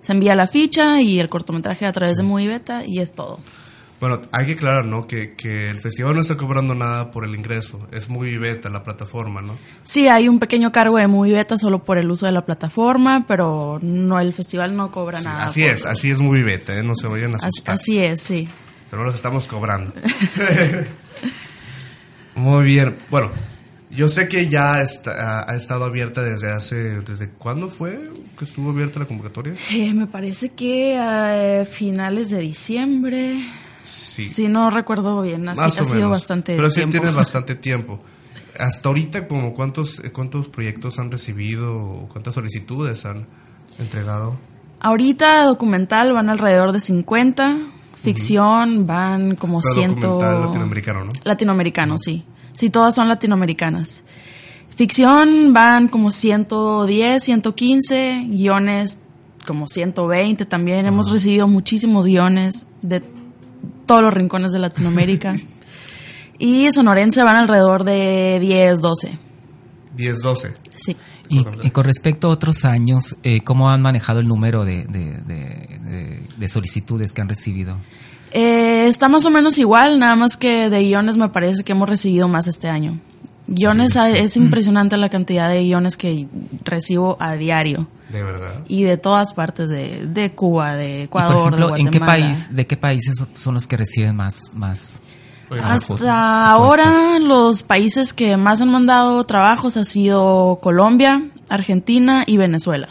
Se 0.00 0.12
envía 0.12 0.36
la 0.36 0.46
ficha 0.46 1.02
y 1.02 1.18
el 1.18 1.28
cortometraje 1.28 1.84
a 1.84 1.92
través 1.92 2.16
de 2.16 2.22
Movie 2.22 2.46
Beta 2.46 2.86
y 2.86 3.00
es 3.00 3.14
todo. 3.14 3.40
Bueno, 3.98 4.20
hay 4.30 4.46
que 4.46 4.52
aclarar, 4.52 4.84
¿no? 4.84 5.06
Que, 5.06 5.34
que, 5.34 5.70
el 5.70 5.78
festival 5.78 6.14
no 6.14 6.20
está 6.20 6.36
cobrando 6.36 6.74
nada 6.74 7.10
por 7.10 7.24
el 7.24 7.34
ingreso. 7.34 7.88
Es 7.92 8.10
muy 8.10 8.36
beta 8.36 8.68
la 8.68 8.82
plataforma, 8.82 9.40
¿no? 9.40 9.58
Sí, 9.84 10.06
hay 10.08 10.28
un 10.28 10.38
pequeño 10.38 10.70
cargo 10.70 10.98
de 10.98 11.06
muy 11.06 11.32
beta 11.32 11.56
solo 11.56 11.82
por 11.82 11.96
el 11.96 12.10
uso 12.10 12.26
de 12.26 12.32
la 12.32 12.44
plataforma, 12.44 13.24
pero 13.26 13.78
no 13.80 14.20
el 14.20 14.34
festival 14.34 14.76
no 14.76 14.90
cobra 14.90 15.22
nada. 15.22 15.46
Así 15.46 15.64
es, 15.64 15.86
así 15.86 16.10
es 16.10 16.20
muy 16.20 16.42
beta, 16.42 16.74
¿eh? 16.78 16.82
No 16.82 16.94
se 16.94 17.06
vayan 17.06 17.34
a 17.34 17.36
asustar. 17.36 17.74
Así, 17.74 17.98
es, 17.98 18.20
sí. 18.20 18.48
Pero 18.90 19.00
no 19.00 19.06
los 19.06 19.14
estamos 19.14 19.46
cobrando. 19.46 19.94
muy 22.34 22.66
bien. 22.66 22.98
Bueno, 23.10 23.32
yo 23.90 24.10
sé 24.10 24.28
que 24.28 24.46
ya 24.48 24.82
está, 24.82 25.50
ha 25.50 25.56
estado 25.56 25.84
abierta 25.84 26.22
desde 26.22 26.50
hace... 26.50 27.00
¿Desde 27.00 27.30
cuándo 27.30 27.68
fue 27.68 27.98
que 28.38 28.44
estuvo 28.44 28.70
abierta 28.70 28.98
la 28.98 29.06
convocatoria? 29.06 29.54
Eh, 29.72 29.94
me 29.94 30.06
parece 30.06 30.50
que 30.50 30.98
a 30.98 31.64
finales 31.64 32.28
de 32.28 32.40
diciembre... 32.40 33.42
Sí. 33.86 34.48
no 34.48 34.70
recuerdo 34.70 35.22
bien, 35.22 35.48
ha, 35.48 35.70
sido 35.70 36.10
bastante 36.10 36.56
Pero 36.56 36.70
sí 36.70 36.84
tiene 36.86 37.10
bastante 37.12 37.54
tiempo. 37.54 37.98
Hasta 38.58 38.88
ahorita, 38.88 39.28
como 39.28 39.54
¿cuántos, 39.54 40.00
¿cuántos 40.12 40.48
proyectos 40.48 40.98
han 40.98 41.10
recibido? 41.10 42.08
¿Cuántas 42.10 42.34
solicitudes 42.34 43.04
han 43.04 43.26
entregado? 43.78 44.38
Ahorita 44.80 45.44
documental 45.44 46.12
van 46.12 46.30
alrededor 46.30 46.72
de 46.72 46.80
50, 46.80 47.58
Ficción 48.02 48.86
van 48.86 49.34
como 49.34 49.60
Pero 49.60 49.74
ciento... 49.74 50.00
documental 50.06 50.40
latinoamericano, 50.42 51.04
¿no? 51.04 51.10
Latinoamericano, 51.24 51.96
sí. 51.98 52.24
Sí, 52.52 52.70
todas 52.70 52.94
son 52.94 53.08
latinoamericanas. 53.08 54.04
Ficción 54.76 55.52
van 55.52 55.88
como 55.88 56.10
110, 56.10 57.24
115, 57.24 58.26
guiones 58.28 59.00
como 59.46 59.66
120 59.66 60.44
también. 60.46 60.86
Hemos 60.86 61.10
recibido 61.10 61.48
muchísimos 61.48 62.06
guiones 62.06 62.66
de 62.82 63.02
todos 63.86 64.02
los 64.02 64.12
rincones 64.12 64.52
de 64.52 64.58
Latinoamérica. 64.58 65.34
y 66.38 66.70
sonorense 66.72 67.22
van 67.22 67.36
alrededor 67.36 67.84
de 67.84 68.38
10, 68.40 68.80
12. 68.80 69.18
10, 69.96 70.20
12. 70.22 70.52
Sí. 70.74 70.96
Y, 71.28 71.44
y 71.62 71.70
con 71.70 71.84
respecto 71.84 72.28
a 72.28 72.30
otros 72.30 72.64
años, 72.64 73.16
eh, 73.22 73.40
¿cómo 73.42 73.70
han 73.70 73.82
manejado 73.82 74.20
el 74.20 74.28
número 74.28 74.64
de, 74.64 74.84
de- 74.84 75.18
de- 75.26 75.78
de- 75.82 76.22
de 76.36 76.48
solicitudes 76.48 77.12
que 77.12 77.22
han 77.22 77.28
recibido? 77.28 77.78
Eh, 78.32 78.86
está 78.86 79.08
más 79.08 79.24
o 79.24 79.30
menos 79.30 79.58
igual, 79.58 79.98
nada 79.98 80.14
más 80.14 80.36
que 80.36 80.68
de 80.68 80.82
guiones 80.82 81.16
me 81.16 81.28
parece 81.30 81.64
que 81.64 81.72
hemos 81.72 81.88
recibido 81.88 82.28
más 82.28 82.46
este 82.46 82.68
año. 82.68 83.00
Guiones, 83.48 83.96
ah, 83.96 84.10
es 84.10 84.36
impresionante 84.36 84.96
la 84.96 85.08
cantidad 85.08 85.48
de 85.48 85.62
guiones 85.62 85.96
que 85.96 86.26
recibo 86.64 87.16
a 87.20 87.34
diario. 87.36 87.88
De 88.10 88.22
verdad. 88.22 88.62
Y 88.68 88.84
de 88.84 88.96
todas 88.96 89.32
partes, 89.32 89.68
de, 89.68 90.06
de 90.06 90.32
Cuba, 90.32 90.76
de 90.76 91.04
Ecuador, 91.04 91.34
por 91.34 91.54
ejemplo, 91.54 91.74
de 91.74 91.80
¿en 91.80 91.90
qué 91.90 91.98
Guatemala. 91.98 92.26
país, 92.26 92.54
de 92.54 92.66
qué 92.66 92.76
países 92.76 93.24
son 93.34 93.54
los 93.54 93.66
que 93.66 93.76
reciben 93.76 94.14
más, 94.16 94.52
más? 94.54 94.98
Pues, 95.48 95.62
Hasta 95.62 96.50
ahora 96.50 97.18
los 97.20 97.62
países 97.62 98.12
que 98.12 98.36
más 98.36 98.60
han 98.60 98.70
mandado 98.70 99.22
trabajos 99.24 99.76
ha 99.76 99.84
sido 99.84 100.58
Colombia, 100.62 101.22
Argentina 101.48 102.24
y 102.26 102.36
Venezuela. 102.36 102.88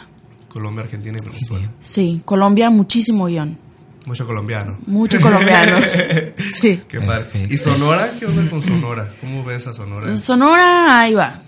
Colombia, 0.48 0.84
Argentina 0.84 1.18
y 1.18 1.26
Venezuela. 1.26 1.70
Sí, 1.80 2.22
Colombia 2.24 2.70
muchísimo 2.70 3.26
guion, 3.26 3.58
Mucho 4.06 4.24
colombiano. 4.24 4.78
mucho 4.86 5.20
colombiano. 5.20 5.78
sí. 6.38 6.80
Qué 6.88 7.00
padre. 7.00 7.26
¿Y 7.50 7.58
Sonora? 7.58 8.08
¿Qué 8.18 8.24
onda 8.26 8.48
con 8.48 8.62
Sonora? 8.62 9.10
¿Cómo 9.20 9.44
ves 9.44 9.66
a 9.66 9.72
Sonora? 9.72 10.16
Sonora, 10.16 11.00
ahí 11.00 11.14
va. 11.14 11.40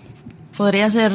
Podría 0.57 0.89
ser, 0.89 1.13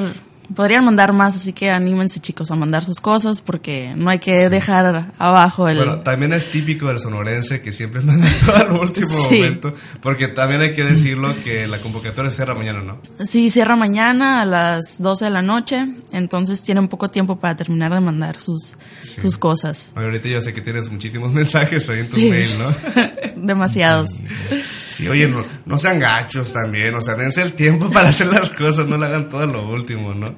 podrían 0.55 0.85
mandar 0.85 1.13
más, 1.13 1.37
así 1.37 1.53
que 1.53 1.71
anímense 1.71 2.21
chicos 2.21 2.51
a 2.51 2.57
mandar 2.57 2.85
sus 2.85 3.01
cosas 3.01 3.41
porque 3.41 3.93
no 3.97 4.11
hay 4.11 4.19
que 4.19 4.49
dejar 4.51 5.13
abajo 5.19 5.69
el... 5.69 5.77
Bueno, 5.79 6.01
también 6.01 6.33
es 6.33 6.51
típico 6.51 6.87
del 6.89 7.01
sonorense 7.01 7.61
que 7.61 7.73
siempre 7.73 8.01
manda 8.03 8.27
todo 8.45 8.57
al 8.57 8.73
último 8.73 9.09
Sí. 9.09 9.37
momento, 9.41 9.75
porque 10.03 10.29
también 10.29 10.61
hay 10.61 10.73
que 10.73 10.85
decirlo 10.85 11.35
que 11.43 11.67
la 11.67 11.79
convocatoria 11.79 12.31
cierra 12.31 12.55
mañana, 12.55 12.83
¿no? 12.83 12.99
Sí, 13.25 13.49
cierra 13.51 13.77
mañana 13.77 14.43
a 14.43 14.45
las 14.45 15.01
12 15.01 15.25
de 15.27 15.31
la 15.31 15.43
noche, 15.43 15.87
entonces 16.13 16.63
tienen 16.63 16.89
poco 16.89 17.09
tiempo 17.11 17.37
para 17.39 17.57
terminar 17.57 17.93
de 17.95 18.01
mandar 18.01 18.41
sus, 18.41 18.77
Sí. 19.03 19.21
sus 19.21 19.37
cosas. 19.39 19.93
Ahorita 19.95 20.29
yo 20.29 20.41
sé 20.41 20.53
que 20.53 20.61
tienes 20.61 20.91
muchísimos 20.91 21.33
mensajes 21.35 21.89
ahí 21.89 22.01
en 22.01 22.11
tu 22.11 22.17
mail, 22.19 22.59
¿no? 22.59 22.75
Demasiados. 23.37 24.11
Sí, 24.87 25.09
oye, 25.09 25.27
no, 25.29 25.45
no 25.67 25.79
sean 25.79 25.99
gachos 25.99 26.53
también, 26.53 26.95
o 26.95 27.01
sea, 27.01 27.15
dense 27.15 27.43
el 27.43 27.55
tiempo 27.55 27.91
para 27.93 28.11
hacer 28.11 28.27
las 28.29 28.51
cosas, 28.51 28.87
no 28.87 28.97
le 28.99 29.07
hagan 29.07 29.29
todo 29.31 29.47
lo 29.47 29.69
último, 29.69 30.15
¿no? 30.15 30.37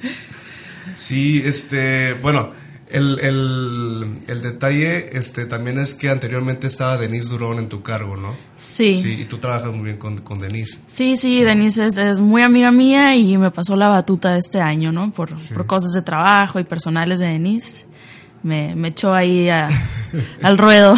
Sí, 0.96 1.42
este, 1.44 2.14
bueno, 2.14 2.52
el, 2.88 3.18
el, 3.20 4.06
el 4.28 4.42
detalle 4.42 5.16
este, 5.18 5.44
también 5.46 5.78
es 5.78 5.94
que 5.94 6.08
anteriormente 6.08 6.68
estaba 6.68 6.96
Denise 6.96 7.28
Durón 7.30 7.58
en 7.58 7.68
tu 7.68 7.82
cargo, 7.82 8.16
¿no? 8.16 8.34
Sí. 8.56 9.00
Sí, 9.00 9.18
y 9.20 9.24
tú 9.24 9.38
trabajas 9.38 9.72
muy 9.72 9.84
bien 9.86 9.96
con, 9.96 10.18
con 10.18 10.38
Denise. 10.38 10.78
Sí, 10.86 11.16
sí, 11.16 11.42
Denise 11.42 11.86
es, 11.86 11.96
es 11.98 12.20
muy 12.20 12.42
amiga 12.42 12.70
mía 12.70 13.16
y 13.16 13.36
me 13.36 13.50
pasó 13.50 13.74
la 13.76 13.88
batuta 13.88 14.36
este 14.38 14.60
año, 14.60 14.92
¿no? 14.92 15.10
Por, 15.12 15.30
por 15.52 15.66
cosas 15.66 15.92
de 15.92 16.02
trabajo 16.02 16.60
y 16.60 16.64
personales 16.64 17.18
de 17.18 17.26
Denise. 17.26 17.86
Me, 18.44 18.76
me 18.76 18.88
echó 18.88 19.12
ahí 19.12 19.48
a- 19.48 19.68
al 20.42 20.56
ruedo. 20.56 20.96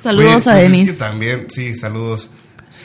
Saludos 0.00 0.26
Oye, 0.26 0.50
a 0.50 0.54
pues 0.54 0.64
es 0.64 0.70
Denise. 0.72 0.92
que 0.94 0.98
también, 0.98 1.46
sí, 1.48 1.74
saludos. 1.74 2.28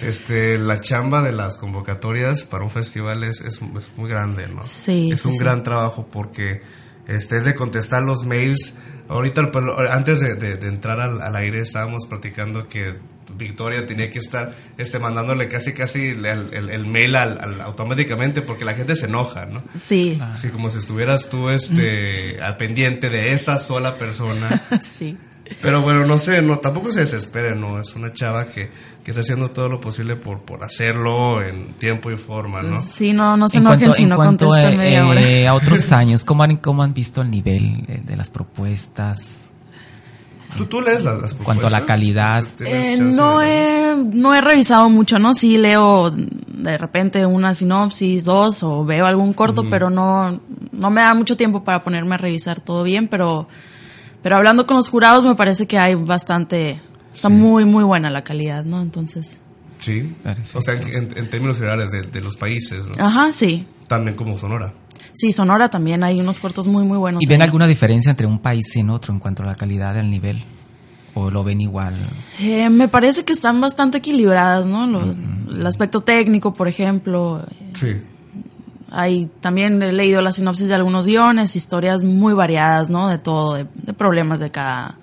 Este, 0.04 0.58
la 0.58 0.80
chamba 0.80 1.22
de 1.22 1.32
las 1.34 1.58
convocatorias 1.58 2.44
para 2.44 2.64
un 2.64 2.72
festival 2.72 3.24
es, 3.24 3.42
es, 3.42 3.60
es 3.78 3.92
muy 3.98 4.10
grande, 4.10 4.48
¿no? 4.48 4.64
Sí, 4.66 5.10
Es 5.12 5.26
un 5.26 5.34
sí. 5.34 5.40
gran 5.40 5.64
trabajo 5.64 6.08
porque 6.12 6.62
este, 7.08 7.38
es 7.38 7.46
de 7.46 7.56
contestar 7.56 8.02
los 8.02 8.24
mails. 8.26 8.76
Ahorita, 9.10 9.52
antes 9.92 10.20
de, 10.22 10.36
de- 10.36 10.56
de 10.56 10.68
entrar 10.68 11.02
al, 11.02 11.22
al 11.22 11.36
aire, 11.36 11.60
estábamos 11.60 12.06
platicando 12.08 12.68
que 12.68 12.96
Victoria 13.38 13.86
tenía 13.86 14.10
que 14.10 14.20
estar 14.20 14.54
este, 14.78 15.00
mandándole 15.00 15.48
casi, 15.48 15.74
casi 15.74 16.00
el, 16.08 16.26
el- 16.26 16.70
el 16.70 16.86
mail 16.86 17.16
al, 17.16 17.38
al- 17.42 17.62
automáticamente 17.62 18.42
porque 18.42 18.64
la 18.66 18.74
gente 18.74 18.96
se 18.96 19.06
enoja, 19.08 19.46
¿no? 19.46 19.64
Sí, 19.76 20.18
Así 20.22 20.50
como 20.50 20.70
si 20.70 20.78
estuvieras 20.78 21.28
tú 21.30 21.50
este, 21.50 22.40
al 22.42 22.56
pendiente 22.58 23.10
de 23.10 23.34
esa 23.34 23.60
sola 23.60 23.98
persona. 23.98 24.64
sí. 24.82 25.18
Pero 25.62 25.82
bueno, 25.82 26.06
no 26.06 26.18
sé, 26.20 26.42
no, 26.42 26.60
tampoco 26.60 26.92
se 26.92 27.02
desespere, 27.02 27.56
¿no? 27.56 27.80
Es 27.80 27.96
una 27.96 28.14
chava 28.14 28.48
que, 28.48 28.70
que 29.04 29.12
está 29.12 29.22
haciendo 29.22 29.50
todo 29.52 29.70
lo 29.70 29.82
posible 29.82 30.16
por, 30.16 30.40
por 30.40 30.64
hacerlo 30.64 31.42
en 31.44 31.74
tiempo 31.74 32.12
y 32.12 32.18
forma, 32.18 32.62
¿no? 32.62 32.80
Sí, 32.80 33.14
no, 33.14 33.36
no 33.38 33.50
se 33.50 33.58
en 33.58 33.64
enojen 33.64 33.80
cuanto, 33.80 33.96
si 33.96 34.04
en 34.04 34.10
no 34.10 34.16
cuanto 34.16 34.48
contesto 34.48 34.70
a, 34.70 34.72
en 34.72 34.78
media 34.78 35.08
hora. 35.08 35.22
eh, 35.22 35.48
a 35.48 35.54
otros 35.54 35.92
años, 35.92 36.24
¿cómo 36.24 36.44
han, 36.44 36.58
¿cómo 36.58 36.84
han 36.84 36.94
visto 36.94 37.22
el 37.22 37.32
nivel 37.32 37.86
eh, 37.88 38.02
de 38.04 38.16
las 38.16 38.30
propuestas? 38.30 39.52
¿Tú, 40.58 40.66
tú 40.66 40.82
lees 40.82 41.04
las, 41.06 41.22
las 41.22 41.32
En 41.34 41.44
cuanto 41.44 41.68
a 41.68 41.70
la 41.70 41.78
propuestas? 41.80 41.86
calidad. 41.98 42.44
¿Tienes 42.58 43.00
Eh, 43.00 43.04
no, 43.16 43.40
de- 43.40 43.92
he, 43.92 43.96
no 43.96 44.36
he 44.36 44.42
revisado 44.42 44.90
mucho, 44.90 45.18
¿no? 45.18 45.34
Sí 45.34 45.58
leo 45.58 46.12
de 46.12 46.78
repente 46.78 47.26
una 47.26 47.54
sinopsis, 47.56 48.26
dos, 48.26 48.62
o 48.64 48.84
veo 48.86 49.06
algún 49.06 49.34
corto, 49.34 49.70
pero 49.70 49.90
no, 49.90 50.40
no 50.72 50.90
me 50.90 51.02
da 51.02 51.14
mucho 51.14 51.38
tiempo 51.38 51.64
para 51.64 51.82
ponerme 51.84 52.16
a 52.16 52.18
revisar 52.18 52.60
todo 52.60 52.84
bien, 52.84 53.08
pero, 53.08 53.48
pero 54.22 54.38
hablando 54.38 54.66
con 54.68 54.78
los 54.78 54.90
jurados 54.90 55.24
me 55.24 55.36
parece 55.36 55.68
que 55.68 55.78
hay 55.80 55.96
bastante, 55.96 56.82
está 57.14 57.30
muy, 57.30 57.66
muy 57.66 57.84
buena 57.84 58.10
la 58.10 58.24
calidad, 58.24 58.64
¿no? 58.66 58.82
Entonces, 58.82 59.40
Sí. 59.80 60.14
Perfecto. 60.22 60.60
O 60.60 60.62
sea, 60.62 60.76
en, 60.76 61.18
en- 61.18 61.30
términos 61.32 61.58
generales 61.58 61.90
de, 61.90 62.04
de 62.04 62.22
los 62.22 62.38
países, 62.38 62.86
¿no? 62.86 63.04
ajá, 63.04 63.34
sí. 63.34 63.66
También 63.88 64.16
como 64.16 64.38
Sonora. 64.38 64.74
Sí, 65.14 65.32
Sonora 65.32 65.70
también 65.70 66.04
hay 66.04 66.20
unos 66.20 66.40
cortos 66.40 66.68
muy, 66.68 66.84
muy 66.86 67.00
buenos. 67.00 67.24
¿Y 67.24 67.26
ven 67.28 67.42
ahí. 67.42 67.46
alguna 67.48 67.66
diferencia 67.68 68.12
entre 68.12 68.28
un 68.28 68.38
país 68.40 68.76
y 68.76 68.82
en 68.82 68.92
otro 68.92 69.12
en 69.12 69.20
cuanto 69.20 69.42
a 69.42 69.48
la 69.48 69.56
calidad 69.56 69.96
del 69.96 70.12
nivel? 70.12 70.44
¿O 71.16 71.32
lo 71.32 71.44
ven 71.44 71.60
igual? 71.62 71.96
Eh, 72.40 72.70
me 72.70 72.88
parece 72.90 73.26
que 73.26 73.34
están 73.34 73.60
bastante 73.60 73.98
equilibradas, 73.98 74.68
¿no? 74.68 74.86
Los- 74.86 75.18
El 75.50 75.66
aspecto 75.66 76.02
técnico, 76.02 76.54
por 76.54 76.68
ejemplo, 76.68 77.44
Sí. 77.74 77.98
Hay 78.92 79.30
también 79.40 79.82
he 79.82 79.94
leído 79.94 80.22
la 80.22 80.32
sinopsis 80.34 80.68
de 80.68 80.76
algunos 80.76 81.06
guiones, 81.06 81.56
historias 81.56 82.04
muy 82.04 82.34
variadas, 82.34 82.90
¿no? 82.90 83.08
De 83.08 83.18
todo, 83.18 83.54
de, 83.56 83.66
de 83.76 83.94
problemas 83.94 84.40
de 84.42 84.52
cada, 84.52 84.98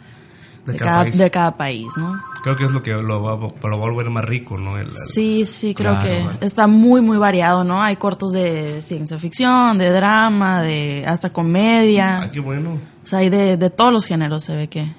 De 0.67 0.73
de 0.75 0.79
cada 0.79 0.91
cada, 0.91 1.03
país. 1.05 1.19
de 1.19 1.31
cada 1.31 1.57
país, 1.57 1.89
¿no? 1.97 2.23
Creo 2.43 2.55
que 2.57 2.65
es 2.67 2.71
lo 2.71 2.83
que 2.83 2.93
lo 2.93 3.23
va, 3.23 3.37
lo 3.37 3.79
va 3.79 3.87
a 3.87 3.91
volver 3.91 4.11
más 4.11 4.25
rico, 4.25 4.59
¿no? 4.59 4.77
El- 4.79 4.89
el- 4.89 4.93
Sí, 4.93 5.45
sí, 5.45 5.75
creo 5.75 5.95
Claro. 5.99 6.37
que 6.39 6.45
está 6.47 6.67
muy, 6.67 7.01
muy 7.01 7.17
variado, 7.17 7.65
¿no? 7.65 7.83
Hay 7.83 7.97
cortos 7.97 8.33
de 8.33 8.81
ciencia 8.83 9.19
ficción, 9.19 9.79
de 9.79 9.91
drama, 9.91 10.63
de 10.63 11.05
hasta 11.07 11.31
comedia. 11.31 12.21
Ah, 12.23 12.31
qué 12.31 12.41
bueno. 12.41 12.73
O 13.03 13.07
sea, 13.07 13.21
hay 13.21 13.31
de, 13.31 13.57
de 13.57 13.71
todos 13.71 13.93
los 13.93 14.05
géneros, 14.05 14.45
se 14.45 14.55
ve 14.55 14.69
que, 14.69 14.93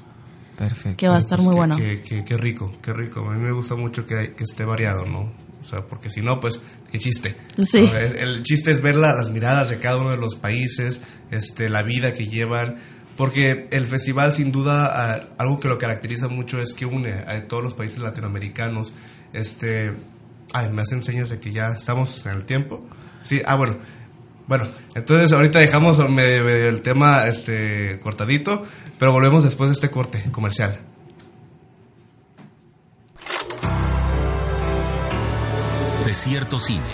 Perfecto. 0.57 0.97
que 0.97 1.07
va 1.07 1.15
a 1.15 1.19
estar 1.19 1.37
Pues 1.37 1.45
muy 1.47 1.53
qué- 1.53 1.59
bueno. 1.59 1.75
Qué, 1.77 2.01
qué- 2.01 2.25
qué 2.25 2.37
rico, 2.37 2.73
qué 2.81 2.91
rico. 2.93 3.21
A 3.29 3.33
mí 3.35 3.39
me 3.41 3.51
gusta 3.51 3.75
mucho 3.75 4.05
que, 4.05 4.33
que 4.33 4.43
esté 4.43 4.65
variado, 4.65 5.05
¿no? 5.05 5.31
O 5.61 5.63
sea, 5.63 5.81
porque 5.85 6.09
si 6.09 6.21
no, 6.21 6.39
pues, 6.39 6.59
qué 6.91 6.99
chiste. 6.99 7.35
Sí. 7.65 7.81
¿no? 7.91 7.97
El, 7.97 8.15
el 8.17 8.43
chiste 8.43 8.71
es 8.71 8.81
ver 8.81 8.95
la- 8.95 9.13
las 9.13 9.29
miradas 9.29 9.69
de 9.69 9.77
cada 9.79 9.97
uno 9.97 10.11
de 10.11 10.17
los 10.17 10.35
países, 10.35 11.01
este, 11.31 11.69
la 11.69 11.81
vida 11.83 12.13
que 12.13 12.27
llevan. 12.27 12.75
Porque 13.17 13.67
el 13.71 13.85
festival, 13.85 14.31
sin 14.31 14.53
duda, 14.53 15.27
algo 15.37 15.59
que 15.59 15.67
lo 15.67 15.77
caracteriza 15.77 16.29
mucho 16.29 16.61
es 16.61 16.73
que 16.73 16.85
une 16.85 17.11
a 17.27 17.41
todos 17.49 17.61
los 17.61 17.73
países 17.73 17.99
latinoamericanos. 17.99 18.93
Este. 19.33 19.91
Ay, 20.53 20.69
me 20.69 20.81
hacen 20.81 21.03
señas 21.03 21.29
de 21.29 21.39
que 21.39 21.51
ya 21.51 21.71
estamos 21.73 22.25
en 22.25 22.31
el 22.31 22.45
tiempo. 22.45 22.87
Sí, 23.21 23.41
ah, 23.45 23.55
bueno. 23.55 23.77
Bueno, 24.47 24.67
entonces 24.95 25.31
ahorita 25.31 25.59
dejamos 25.59 25.99
el 25.99 26.81
tema 26.81 27.27
este, 27.27 27.99
cortadito, 28.01 28.65
pero 28.97 29.11
volvemos 29.11 29.43
después 29.43 29.69
de 29.69 29.73
este 29.73 29.91
corte 29.91 30.23
comercial. 30.31 30.79
Desierto 36.09 36.59
Cine. 36.59 36.87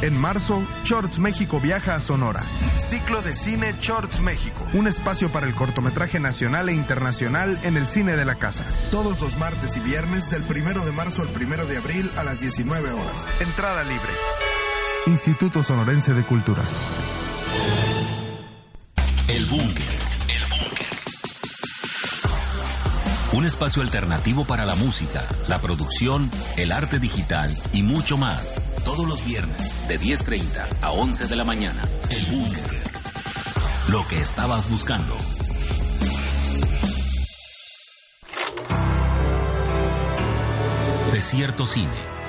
En 0.00 0.16
marzo, 0.16 0.62
Shorts 0.84 1.18
México 1.18 1.60
viaja 1.60 1.96
a 1.96 2.00
Sonora. 2.00 2.44
Ciclo 2.76 3.20
de 3.22 3.34
cine 3.34 3.74
Shorts 3.80 4.20
México. 4.20 4.64
Un 4.74 4.86
espacio 4.86 5.32
para 5.32 5.48
el 5.48 5.56
cortometraje 5.56 6.20
nacional 6.20 6.68
e 6.68 6.72
internacional 6.72 7.58
en 7.64 7.76
el 7.76 7.88
cine 7.88 8.14
de 8.14 8.24
la 8.24 8.36
casa. 8.36 8.64
Todos 8.92 9.20
los 9.20 9.36
martes 9.36 9.76
y 9.76 9.80
viernes 9.80 10.30
del 10.30 10.44
primero 10.44 10.84
de 10.84 10.92
marzo 10.92 11.22
al 11.22 11.30
primero 11.30 11.66
de 11.66 11.78
abril 11.78 12.12
a 12.16 12.22
las 12.22 12.40
19 12.40 12.92
horas. 12.92 13.26
Entrada 13.40 13.82
libre. 13.82 14.12
Instituto 15.06 15.64
Sonorense 15.64 16.14
de 16.14 16.22
Cultura. 16.22 16.62
El 19.26 19.46
Búnker. 19.46 19.46
El 19.46 19.46
Búnker. 19.46 19.99
Un 23.32 23.46
espacio 23.46 23.80
alternativo 23.82 24.44
para 24.44 24.66
la 24.66 24.74
música, 24.74 25.24
la 25.46 25.60
producción, 25.60 26.28
el 26.56 26.72
arte 26.72 26.98
digital 26.98 27.56
y 27.72 27.84
mucho 27.84 28.16
más. 28.18 28.60
Todos 28.84 29.06
los 29.06 29.24
viernes 29.24 29.86
de 29.86 30.00
10.30 30.00 30.66
a 30.82 30.90
11 30.90 31.28
de 31.28 31.36
la 31.36 31.44
mañana. 31.44 31.80
El 32.10 32.26
Búnker. 32.26 32.82
lo 33.88 34.06
que 34.08 34.20
estabas 34.20 34.68
buscando. 34.68 35.16
Desierto 41.12 41.66
Cine. 41.66 42.19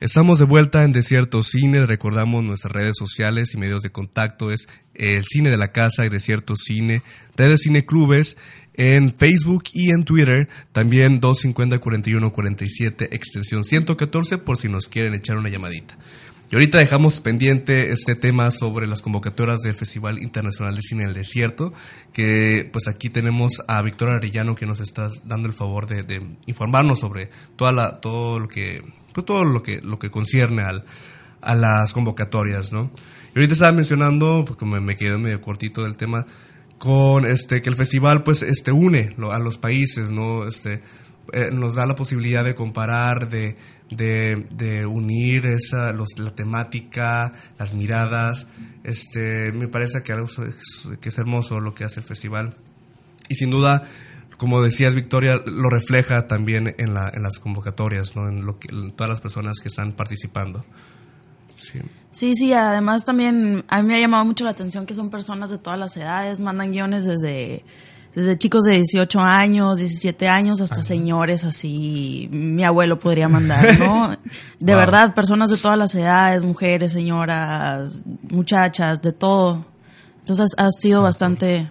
Estamos 0.00 0.38
de 0.38 0.44
vuelta 0.44 0.84
en 0.84 0.92
Desierto 0.92 1.42
Cine. 1.42 1.84
Recordamos 1.84 2.44
nuestras 2.44 2.70
redes 2.70 2.94
sociales 2.96 3.52
y 3.52 3.56
medios 3.56 3.82
de 3.82 3.90
contacto 3.90 4.52
es 4.52 4.68
el 4.94 5.24
Cine 5.24 5.50
de 5.50 5.56
la 5.56 5.72
Casa 5.72 6.06
y 6.06 6.08
Desierto 6.08 6.54
Cine, 6.54 7.02
redes 7.36 7.62
Cine 7.62 7.84
Clubes 7.84 8.36
en 8.74 9.12
Facebook 9.12 9.64
y 9.72 9.90
en 9.90 10.04
Twitter. 10.04 10.48
También 10.70 11.18
250 11.18 11.80
41 11.80 12.32
47 12.32 13.08
extensión 13.10 13.64
114 13.64 14.38
por 14.38 14.56
si 14.56 14.68
nos 14.68 14.86
quieren 14.86 15.14
echar 15.14 15.36
una 15.36 15.48
llamadita. 15.48 15.98
Y 16.50 16.54
ahorita 16.54 16.78
dejamos 16.78 17.20
pendiente 17.20 17.92
este 17.92 18.14
tema 18.14 18.50
sobre 18.50 18.86
las 18.86 19.02
convocatorias 19.02 19.60
del 19.60 19.74
Festival 19.74 20.22
Internacional 20.22 20.74
de 20.74 20.80
Cine 20.80 21.04
del 21.04 21.12
Desierto, 21.12 21.74
que 22.14 22.66
pues 22.72 22.88
aquí 22.88 23.10
tenemos 23.10 23.62
a 23.68 23.82
Victoria 23.82 24.16
Arellano 24.16 24.54
que 24.54 24.64
nos 24.64 24.80
está 24.80 25.08
dando 25.24 25.46
el 25.46 25.52
favor 25.52 25.86
de, 25.86 26.26
informarnos 26.46 27.00
sobre 27.00 27.28
toda 27.56 27.72
la, 27.72 28.00
todo 28.00 28.40
lo 28.40 28.48
que 28.48 28.82
pues 29.12 29.26
todo 29.26 29.44
lo 29.44 29.62
que 29.62 29.82
lo 29.82 29.98
que 29.98 30.10
concierne 30.10 30.62
al, 30.62 30.86
a 31.42 31.54
las 31.54 31.92
convocatorias, 31.92 32.72
¿no? 32.72 32.90
Y 33.34 33.38
ahorita 33.38 33.52
estaba 33.52 33.72
mencionando, 33.72 34.46
porque 34.46 34.64
me, 34.64 34.96
quedé 34.96 35.18
medio 35.18 35.42
cortito 35.42 35.82
del 35.82 35.98
tema, 35.98 36.26
con 36.78 37.26
este 37.26 37.60
que 37.60 37.68
el 37.68 37.76
festival 37.76 38.22
pues 38.22 38.40
este 38.40 38.72
une 38.72 39.14
a 39.30 39.38
los 39.38 39.58
países, 39.58 40.10
¿no? 40.10 40.48
Este 40.48 40.80
eh, 41.34 41.50
nos 41.52 41.74
da 41.74 41.84
la 41.84 41.94
posibilidad 41.94 42.42
de 42.42 42.54
comparar, 42.54 43.28
de, 43.28 43.54
de, 43.90 44.46
de 44.50 44.86
unir 44.86 45.46
esa, 45.46 45.92
los, 45.92 46.18
la 46.18 46.34
temática, 46.34 47.32
las 47.58 47.74
miradas. 47.74 48.46
Este, 48.84 49.52
me 49.52 49.68
parece 49.68 50.02
que, 50.02 50.12
algo 50.12 50.26
es- 50.26 50.88
que 51.00 51.08
es 51.08 51.18
hermoso 51.18 51.60
lo 51.60 51.74
que 51.74 51.84
hace 51.84 52.00
el 52.00 52.06
festival. 52.06 52.54
Y 53.28 53.34
sin 53.36 53.50
duda, 53.50 53.86
como 54.38 54.62
decías, 54.62 54.94
Victoria, 54.94 55.36
lo 55.46 55.68
refleja 55.68 56.26
también 56.28 56.74
en, 56.78 56.94
la, 56.94 57.10
en 57.12 57.22
las 57.22 57.38
convocatorias, 57.38 58.14
¿no? 58.16 58.28
en, 58.28 58.46
lo 58.46 58.58
que, 58.58 58.68
en 58.74 58.92
todas 58.92 59.10
las 59.10 59.20
personas 59.20 59.58
que 59.60 59.68
están 59.68 59.92
participando. 59.92 60.64
Sí. 61.56 61.80
Sí, 62.12 62.34
sí, 62.36 62.52
además 62.52 63.04
también 63.04 63.64
a 63.68 63.82
mí 63.82 63.88
me 63.88 63.96
ha 63.96 64.00
llamado 64.00 64.24
mucho 64.24 64.44
la 64.44 64.50
atención 64.50 64.86
que 64.86 64.94
son 64.94 65.10
personas 65.10 65.50
de 65.50 65.58
todas 65.58 65.78
las 65.78 65.96
edades, 65.96 66.40
mandan 66.40 66.72
guiones 66.72 67.04
desde, 67.04 67.64
desde 68.14 68.36
chicos 68.38 68.64
de 68.64 68.72
18 68.72 69.20
años, 69.20 69.78
17 69.78 70.28
años, 70.28 70.60
hasta 70.60 70.82
señores 70.82 71.44
así, 71.44 72.28
mi 72.32 72.64
abuelo 72.64 72.98
podría 72.98 73.28
mandar, 73.28 73.64
¿no? 73.78 74.10
De 74.58 74.72
Wow. 74.72 74.76
verdad, 74.80 75.14
personas 75.14 75.50
de 75.50 75.56
todas 75.56 75.78
las 75.78 75.94
edades, 75.94 76.42
mujeres, 76.42 76.92
señoras, 76.92 78.04
muchachas, 78.30 79.02
de 79.02 79.12
todo. 79.12 79.64
Entonces 80.20 80.50
ha 80.58 80.70
sido 80.72 81.02
bastante, 81.02 81.70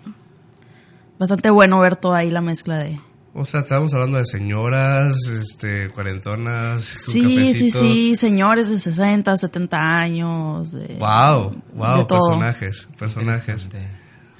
bastante 1.19 1.49
bueno 1.49 1.79
ver 1.79 1.95
toda 1.95 2.19
ahí 2.19 2.31
la 2.31 2.41
mezcla 2.41 2.77
de... 2.77 2.99
O 3.39 3.45
sea, 3.45 3.59
estábamos 3.59 3.93
hablando 3.93 4.17
de 4.17 4.25
señoras, 4.25 5.15
este, 5.27 5.89
cuarentonas, 5.89 6.81
Sí, 6.81 7.53
sí, 7.53 7.69
sí, 7.69 8.15
señores 8.15 8.69
de 8.69 8.79
60, 8.79 9.37
70 9.37 9.77
años. 9.99 10.71
De, 10.71 10.95
Wow, 10.99 11.55
wow, 11.75 12.07
personajes, 12.07 12.87
personajes. 12.97 13.67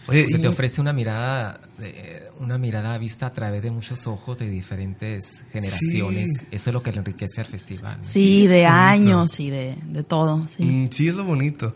Oye, 0.07 0.23
Porque 0.23 0.37
y- 0.37 0.41
te 0.41 0.47
ofrece 0.47 0.79
una 0.81 0.93
mirada, 0.93 1.59
de- 1.77 2.23
una 2.39 2.57
mirada 2.57 2.97
vista 2.97 3.27
a 3.27 3.33
través 3.33 3.61
de 3.61 3.71
muchos 3.71 4.07
ojos 4.07 4.37
de 4.39 4.49
diferentes 4.49 5.43
generaciones. 5.51 6.39
Sí. 6.39 6.45
Eso 6.51 6.69
es 6.69 6.73
lo 6.73 6.81
que 6.81 6.91
le 6.91 6.99
enriquece 6.99 7.41
al 7.41 7.47
festival. 7.47 7.97
¿no? 7.99 8.03
Sí, 8.03 8.47
de 8.47 8.65
años 8.65 9.39
y 9.39 9.49
de, 9.49 9.75
de 9.89 10.03
todo, 10.03 10.47
sí. 10.47 10.63
Mm, 10.63 10.89
sí, 10.91 11.07
es 11.09 11.15
lo 11.15 11.23
bonito. 11.25 11.75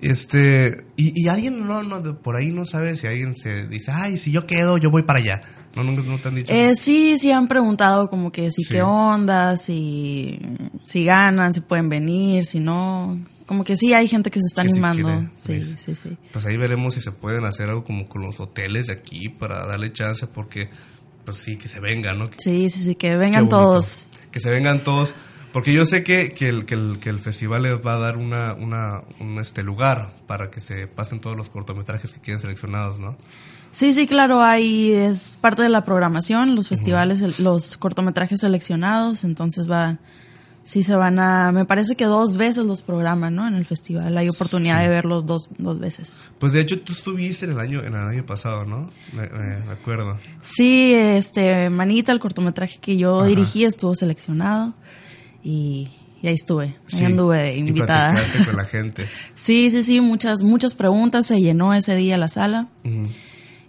Este, 0.00 0.84
y, 0.96 1.12
y 1.24 1.28
alguien 1.28 1.64
no, 1.66 1.82
no, 1.84 2.00
por 2.20 2.34
ahí 2.36 2.50
no 2.50 2.64
sabe 2.64 2.96
si 2.96 3.06
alguien 3.06 3.36
se 3.36 3.68
dice, 3.68 3.92
ay, 3.92 4.16
si 4.16 4.32
yo 4.32 4.46
quedo, 4.46 4.76
yo 4.78 4.90
voy 4.90 5.02
para 5.02 5.20
allá. 5.20 5.42
No, 5.76 5.84
no, 5.84 5.92
no 5.92 6.18
te 6.18 6.28
han 6.28 6.34
dicho. 6.34 6.52
Eh, 6.52 6.74
sí, 6.76 7.16
sí 7.18 7.30
han 7.30 7.46
preguntado 7.48 8.10
como 8.10 8.30
que 8.32 8.50
si 8.50 8.62
Sí. 8.62 8.74
qué 8.74 8.82
onda, 8.82 9.56
si, 9.56 10.38
si 10.84 11.04
ganan, 11.04 11.54
si 11.54 11.60
pueden 11.62 11.88
venir, 11.88 12.44
si 12.44 12.60
no. 12.60 13.18
Como 13.52 13.64
que 13.64 13.76
sí 13.76 13.92
hay 13.92 14.08
gente 14.08 14.30
que 14.30 14.40
se 14.40 14.46
está 14.46 14.62
Que 14.62 14.68
animando. 14.70 15.02
quiere, 15.06 15.28
sí, 15.36 15.52
pues. 15.74 15.76
sí, 15.84 15.94
sí. 15.94 16.16
Pues 16.32 16.46
ahí 16.46 16.56
veremos 16.56 16.94
si 16.94 17.02
se 17.02 17.12
pueden 17.12 17.44
hacer 17.44 17.68
algo 17.68 17.84
como 17.84 18.08
con 18.08 18.22
los 18.22 18.40
hoteles 18.40 18.86
de 18.86 18.94
aquí 18.94 19.28
para 19.28 19.66
darle 19.66 19.92
chance, 19.92 20.26
porque, 20.26 20.70
pues 21.26 21.36
sí, 21.36 21.58
que 21.58 21.68
se 21.68 21.78
vengan, 21.78 22.18
¿no? 22.18 22.30
Sí, 22.38 22.70
sí, 22.70 22.82
sí, 22.82 22.94
que 22.94 23.14
vengan 23.18 23.50
todos. 23.50 24.06
Que 24.30 24.40
se 24.40 24.48
vengan 24.50 24.82
todos. 24.82 25.14
Porque 25.52 25.74
yo 25.74 25.84
sé 25.84 26.02
que, 26.02 26.32
que, 26.32 26.48
el, 26.48 26.64
que, 26.64 26.72
el, 26.76 26.98
que 26.98 27.10
el 27.10 27.18
festival 27.18 27.64
les 27.64 27.74
va 27.84 27.96
a 27.96 27.98
dar 27.98 28.16
una, 28.16 28.54
una, 28.54 29.02
un 29.20 29.36
este 29.38 29.62
lugar 29.62 30.10
para 30.26 30.50
que 30.50 30.62
se 30.62 30.86
pasen 30.86 31.20
todos 31.20 31.36
los 31.36 31.50
cortometrajes 31.50 32.14
que 32.14 32.20
queden 32.22 32.40
seleccionados, 32.40 33.00
¿no? 33.00 33.18
Sí, 33.70 33.92
sí, 33.92 34.06
claro, 34.06 34.42
ahí 34.42 34.92
es 34.92 35.36
parte 35.42 35.60
de 35.60 35.68
la 35.68 35.84
programación, 35.84 36.54
los 36.56 36.70
festivales, 36.70 37.20
el- 37.20 37.34
los 37.38 37.76
cortometrajes 37.76 38.40
seleccionados, 38.40 39.24
entonces 39.24 39.66
van, 39.66 40.00
sí 40.64 40.82
se 40.84 40.94
van 40.96 41.18
a, 41.18 41.50
me 41.52 41.64
parece 41.64 41.96
que 41.96 42.04
dos 42.04 42.36
veces 42.36 42.64
los 42.64 42.82
programan, 42.82 43.34
¿no? 43.34 43.46
En 43.48 43.54
el 43.54 43.64
festival 43.64 44.16
hay 44.16 44.28
oportunidad 44.28 44.78
Sí. 44.78 44.82
de 44.84 44.88
verlos 44.88 45.26
dos, 45.26 45.48
dos 45.58 45.78
veces. 45.80 46.20
Pues 46.38 46.52
de 46.52 46.60
hecho 46.60 46.78
tú 46.80 46.92
estuviste 46.92 47.46
en 47.46 47.52
el 47.52 47.60
año, 47.60 47.80
en 47.82 47.94
el 47.94 48.06
año 48.08 48.24
pasado, 48.26 48.64
¿no? 48.64 48.86
Me, 49.12 49.28
me- 49.28 49.70
acuerdo. 49.72 50.18
Sí, 50.40 50.92
este, 50.94 51.68
Manita, 51.70 52.12
el 52.12 52.20
cortometraje 52.20 52.78
que 52.80 52.96
yo 52.96 53.20
Ajá. 53.20 53.28
dirigí 53.28 53.64
estuvo 53.64 53.94
seleccionado 53.94 54.74
y, 55.42 55.88
y 56.22 56.28
ahí 56.28 56.34
estuve, 56.34 56.64
ahí 56.66 56.74
Sí. 56.86 57.04
anduve 57.04 57.38
de 57.38 57.56
Y 57.56 57.60
invitada. 57.60 58.12
platicaste 58.12 58.44
con 58.46 58.56
la 58.56 58.64
gente. 58.66 59.06
Sí, 59.34 59.70
sí, 59.70 59.82
sí, 59.82 60.00
muchas, 60.00 60.42
muchas 60.42 60.74
preguntas, 60.74 61.26
se 61.26 61.40
llenó 61.40 61.74
ese 61.74 61.96
día 61.96 62.16
la 62.16 62.28
sala 62.28 62.68
Ujú. 62.84 63.08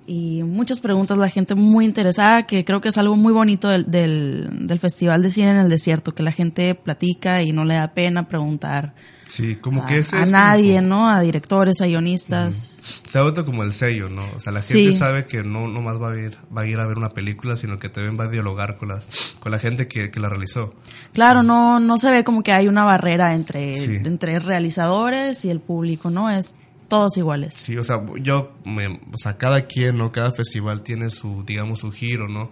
Y 0.06 0.44
muchas 0.44 0.80
preguntas, 0.80 1.18
la 1.18 1.30
gente 1.30 1.56
muy 1.56 1.86
interesada, 1.86 2.44
que 2.46 2.66
creo 2.66 2.82
que 2.82 2.90
es 2.90 2.98
algo 2.98 3.16
muy 3.16 3.34
bonito 3.34 3.70
del, 3.70 3.90
del, 3.90 4.68
del 4.68 4.80
Festival 4.80 5.22
de 5.24 5.30
Cine 5.32 5.52
en 5.52 5.58
el 5.58 5.70
Desierto, 5.70 6.14
que 6.14 6.24
la 6.24 6.32
gente 6.32 6.76
platica 6.76 7.42
y 7.42 7.52
no 7.52 7.66
le 7.66 7.76
da 7.76 7.94
pena 7.94 8.28
preguntar 8.28 8.94
Sí, 9.28 9.56
como 9.56 9.84
a, 9.84 9.86
que 9.88 10.00
ese 10.00 10.18
a 10.18 10.24
es 10.24 10.32
como- 10.32 10.38
nadie, 10.44 10.82
¿no? 10.82 11.10
A 11.10 11.22
directores, 11.22 11.80
a 11.82 11.86
guionistas. 11.88 13.02
Se 13.06 13.18
ha 13.18 13.22
vuelto 13.24 13.46
como 13.46 13.64
el 13.64 13.74
sello, 13.74 14.10
¿no? 14.10 14.24
O 14.36 14.40
sea, 14.40 14.52
la 14.54 14.60
Sí. 14.60 14.84
gente 14.84 14.98
sabe 14.98 15.26
que 15.26 15.44
no 15.44 15.68
nomás 15.68 16.00
va 16.02 16.12
a 16.12 16.18
ir, 16.20 16.38
va 16.56 16.62
a 16.62 16.68
ir 16.68 16.78
a 16.78 16.86
ver 16.86 16.98
una 16.98 17.10
película, 17.10 17.56
sino 17.56 17.80
que 17.80 17.90
también 17.90 18.20
va 18.20 18.26
a 18.26 18.30
dialogar 18.30 18.78
con 18.78 18.90
las, 18.90 19.08
con 19.40 19.52
la 19.52 19.60
gente 19.60 19.88
que, 19.88 20.12
que 20.12 20.20
la 20.20 20.30
realizó. 20.30 20.76
Claro, 21.14 21.42
no, 21.42 21.80
no 21.80 21.98
se 21.98 22.12
ve 22.12 22.24
como 22.24 22.44
que 22.44 22.52
hay 22.52 22.68
una 22.68 22.84
barrera 22.84 23.34
entre, 23.34 23.76
Sí. 23.76 23.96
entre 24.04 24.40
realizadores 24.40 25.46
y 25.46 25.50
el 25.50 25.62
público, 25.62 26.10
¿no? 26.10 26.30
Es 26.30 26.56
todos 26.94 27.18
iguales. 27.18 27.56
Sí, 27.56 27.76
o 27.76 27.84
sea, 27.84 28.06
yo, 28.22 28.54
o 28.66 29.18
sea, 29.18 29.40
cada 29.40 29.66
quien, 29.66 29.98
¿no? 29.98 30.12
Cada 30.12 30.30
festival 30.30 30.84
tiene 30.84 31.10
su, 31.10 31.44
digamos, 31.44 31.80
su 31.80 31.92
giro, 31.92 32.30
¿no? 32.30 32.52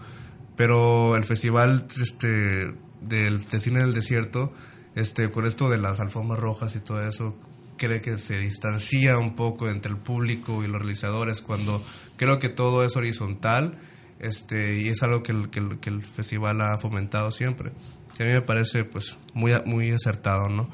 Pero 0.56 1.16
el 1.16 1.24
festival, 1.24 1.86
este, 2.02 2.74
del, 3.02 3.46
de 3.46 3.60
cine 3.60 3.82
del 3.82 3.94
desierto, 3.94 4.52
este, 4.96 5.30
con 5.30 5.46
esto 5.46 5.70
de 5.70 5.78
las 5.78 6.00
alfombras 6.00 6.40
rojas 6.40 6.76
y 6.76 6.80
todo 6.80 7.08
eso, 7.08 7.36
cree 7.78 8.02
que 8.02 8.18
se 8.18 8.40
distancia 8.40 9.20
un 9.20 9.36
poco 9.36 9.70
entre 9.70 9.92
el 9.92 9.98
público 9.98 10.64
y 10.64 10.68
los 10.68 10.82
realizadores 10.82 11.44
cuando 11.44 11.84
creo 12.18 12.40
que 12.40 12.50
todo 12.50 12.84
es 12.84 12.98
horizontal, 12.98 13.78
este, 14.20 14.82
y 14.82 14.88
es 14.88 15.04
algo 15.04 15.22
que 15.22 15.34
el, 15.34 15.52
que 15.52 15.60
el, 15.60 15.80
que 15.80 15.92
el 15.92 16.02
festival 16.02 16.62
ha 16.62 16.80
fomentado 16.80 17.30
siempre. 17.30 17.74
Que 18.18 18.24
a 18.24 18.26
mí 18.26 18.34
me 18.34 18.42
parece, 18.42 18.86
pues, 18.86 19.20
muy, 19.36 19.54
muy 19.68 19.92
acertado, 19.92 20.50
¿no? 20.50 20.68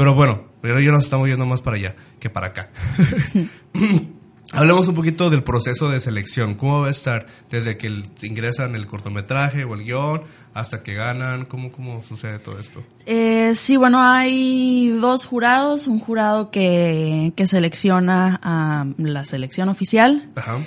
Pero 0.00 0.14
bueno, 0.14 0.40
pero 0.62 0.80
ya 0.80 0.92
nos 0.92 1.04
estamos 1.04 1.28
yendo 1.28 1.44
más 1.44 1.60
para 1.60 1.76
allá 1.76 1.94
que 2.18 2.30
para 2.30 2.46
acá. 2.46 2.70
Hablemos 4.52 4.88
un 4.88 4.94
poquito 4.94 5.28
del 5.28 5.42
proceso 5.42 5.90
de 5.90 6.00
selección. 6.00 6.54
¿Cómo 6.54 6.80
va 6.80 6.88
a 6.88 6.90
estar 6.90 7.26
desde 7.50 7.76
que 7.76 8.02
ingresan 8.22 8.76
el 8.76 8.86
cortometraje 8.86 9.64
o 9.64 9.74
el 9.74 9.84
guion 9.84 10.22
hasta 10.54 10.82
que 10.82 10.94
ganan? 10.94 11.44
¿Cómo, 11.44 11.70
cómo 11.70 12.02
sucede 12.02 12.38
todo 12.38 12.58
esto? 12.58 12.82
Eh, 13.04 13.52
sí, 13.56 13.76
bueno, 13.76 14.00
hay 14.00 14.88
dos 14.88 15.26
jurados. 15.26 15.86
Un 15.86 16.00
jurado 16.00 16.50
que, 16.50 17.34
que 17.36 17.46
selecciona 17.46 18.40
a 18.42 18.86
la 18.96 19.26
selección 19.26 19.68
oficial. 19.68 20.30
Ajá. 20.34 20.60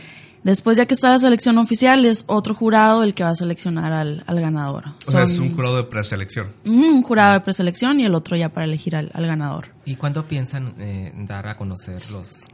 Después, 0.44 0.76
ya 0.76 0.86
que 0.86 0.94
está 0.94 1.10
la 1.10 1.20
selección 1.20 1.58
oficial, 1.58 2.04
es 2.04 2.26
otro 2.28 2.54
jurado 2.54 3.04
el 3.04 3.14
que 3.14 3.24
va 3.24 3.30
a 3.30 3.36
seleccionar 3.36 3.94
al, 3.94 4.24
al 4.28 4.42
ganador. 4.42 4.94
O 5.08 5.12
sea, 5.12 5.24
es 5.24 5.40
un 5.40 5.56
jurado 5.56 5.78
de 5.78 5.84
preselección. 5.84 6.52
Un 6.66 7.02
jurado 7.02 7.34
de 7.34 7.40
preselección 7.40 8.00
y 8.00 8.06
el 8.06 8.14
otro 8.14 8.36
ya 8.36 8.50
para 8.50 8.66
elegir 8.66 8.96
al, 8.96 9.10
al 9.14 9.26
ganador. 9.26 9.70
¿Y 9.86 9.96
cuándo 9.96 10.28
piensan 10.28 10.74
eh, 10.80 11.14
dar 11.16 11.48
a 11.48 11.56
conocer 11.56 12.12
los 12.12 12.46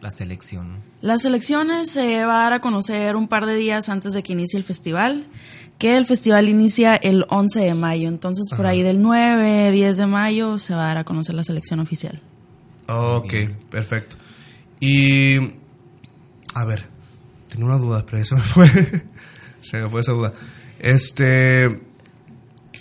la 0.00 0.10
selección? 0.10 0.82
Las 1.00 1.24
elecciones 1.24 1.90
se 1.90 2.24
va 2.26 2.40
a 2.40 2.42
dar 2.44 2.52
a 2.54 2.60
conocer 2.60 3.16
un 3.16 3.26
par 3.26 3.46
de 3.46 3.54
días 3.54 3.88
antes 3.88 4.12
de 4.12 4.22
que 4.22 4.32
inicie 4.32 4.58
el 4.58 4.64
festival, 4.64 5.26
que 5.78 5.96
el 5.96 6.06
festival 6.06 6.48
inicia 6.48 6.94
el 6.96 7.24
11 7.30 7.60
de 7.60 7.74
mayo, 7.74 8.08
entonces 8.08 8.48
por 8.54 8.66
ahí 8.66 8.82
del 8.82 9.00
9, 9.00 9.72
10 9.72 9.96
de 9.96 10.06
mayo 10.06 10.58
se 10.58 10.74
va 10.74 10.84
a 10.84 10.86
dar 10.88 10.98
a 10.98 11.04
conocer 11.04 11.34
la 11.34 11.44
selección 11.44 11.80
oficial. 11.80 12.20
Ok, 12.88 13.34
perfecto. 13.70 14.16
Y. 14.80 15.38
A 16.54 16.64
ver, 16.64 16.84
tenía 17.54 17.66
una 17.72 17.78
duda, 17.78 18.04
pero 18.08 18.24
se 18.24 18.34
me 18.34 18.42
fue. 18.42 18.68
se 19.60 19.80
me 19.82 19.88
fue 19.88 20.00
esa 20.00 20.12
duda. 20.12 20.32
Este. 20.80 21.80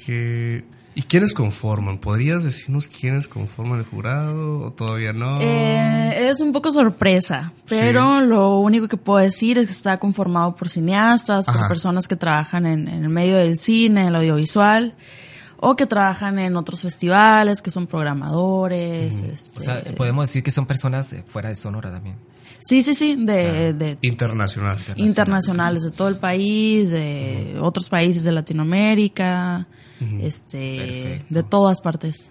Que. 0.05 0.65
¿Y 0.95 1.01
quiénes 1.03 1.33
conforman? 1.33 1.97
¿Podrías 1.97 2.43
decirnos 2.43 2.88
quiénes 2.88 3.27
conforman 3.27 3.79
el 3.79 3.86
jurado 3.86 4.59
o 4.59 4.71
todavía 4.73 5.12
no? 5.12 5.39
Eh, 5.41 6.29
es 6.29 6.39
un 6.39 6.51
poco 6.51 6.71
sorpresa, 6.71 7.51
pero 7.67 8.21
lo 8.21 8.59
único 8.59 8.88
que 8.88 8.97
puedo 8.97 9.17
decir 9.17 9.57
es 9.57 9.65
que 9.65 9.71
está 9.71 9.97
conformado 9.97 10.53
por 10.53 10.69
cineastas, 10.69 11.47
por 11.47 11.55
Ajá. 11.55 11.67
personas 11.67 12.07
que 12.07 12.15
trabajan 12.15 12.67
en, 12.67 12.88
en 12.88 13.03
el 13.03 13.09
medio 13.09 13.38
del 13.38 13.57
cine, 13.57 14.01
en 14.01 14.07
el 14.09 14.15
audiovisual, 14.17 14.93
o 15.57 15.75
que 15.75 15.88
trabajan 15.88 16.38
en 16.38 16.55
otros 16.57 16.83
festivales, 16.83 17.63
que 17.63 17.71
son 17.71 17.88
programadores. 17.88 19.19
este, 19.21 19.57
O 19.57 19.62
sea, 19.63 19.83
podemos 19.97 20.27
decir 20.29 20.43
que 20.43 20.51
son 20.51 20.67
personas 20.67 21.15
fuera 21.25 21.49
de 21.49 21.55
Sonora 21.55 21.89
también. 21.89 22.17
Sí, 22.65 22.82
sí, 22.82 22.95
sí, 22.95 23.15
de, 23.17 23.73
de 23.73 23.97
Internacional. 24.02 24.78
internacionales 24.95 25.84
de 25.84 25.91
todo 25.91 26.08
el 26.08 26.15
país, 26.17 26.89
de 26.91 27.58
otros 27.62 27.89
países 27.89 28.23
de 28.23 28.32
Latinoamérica, 28.32 29.67
este, 30.21 31.19
de 31.30 31.43
todas 31.43 31.82
partes. 31.82 32.30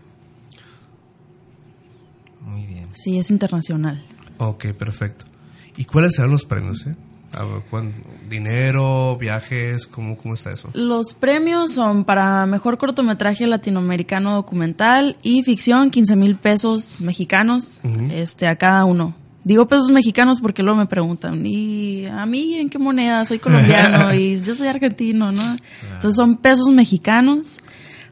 Muy 2.41 2.67
bien. 2.67 2.89
Sí, 2.95 3.19
es 3.19 3.31
internacional. 3.31 4.03
Ok, 4.39 4.67
perfecto. 4.73 5.25
¿Y 5.77 5.85
cuáles 5.85 6.15
serán 6.17 6.31
los 6.33 6.45
premios? 6.45 6.87
Eh? 6.87 6.95
A 7.35 7.45
ver, 7.45 7.63
¿cuán- 7.71 7.95
¿Dinero, 8.29 9.17
viajes? 9.19 9.87
¿Cómo, 9.87 10.17
¿Cómo 10.17 10.35
está 10.35 10.53
eso? 10.53 10.69
Los 10.75 11.15
premios 11.15 11.73
son 11.73 12.05
para 12.05 12.45
mejor 12.47 12.79
cortometraje 12.79 13.47
latinoamericano 13.47 14.35
documental 14.35 15.17
y 15.23 15.43
ficción, 15.43 15.91
15 15.91 16.17
mil 16.17 16.37
pesos 16.37 17.01
mexicanos 17.01 17.81
este, 18.11 18.49
a 18.49 18.57
cada 18.57 18.85
uno. 18.85 19.15
Digo 19.45 19.67
pesos 19.67 19.91
mexicanos 19.91 20.41
porque 20.41 20.63
luego 20.63 20.79
me 20.79 20.87
preguntan, 20.87 21.45
¿y 21.45 22.07
a 22.07 22.25
mí 22.27 22.55
en 22.55 22.71
qué 22.71 22.79
moneda? 22.79 23.25
Soy 23.25 23.41
colombiano 23.41 24.15
y 24.19 24.41
yo 24.41 24.55
soy 24.55 24.69
argentino, 24.69 25.33
¿no? 25.33 25.57
Entonces 25.95 26.15
son 26.15 26.37
pesos 26.37 26.69
mexicanos. 26.69 27.61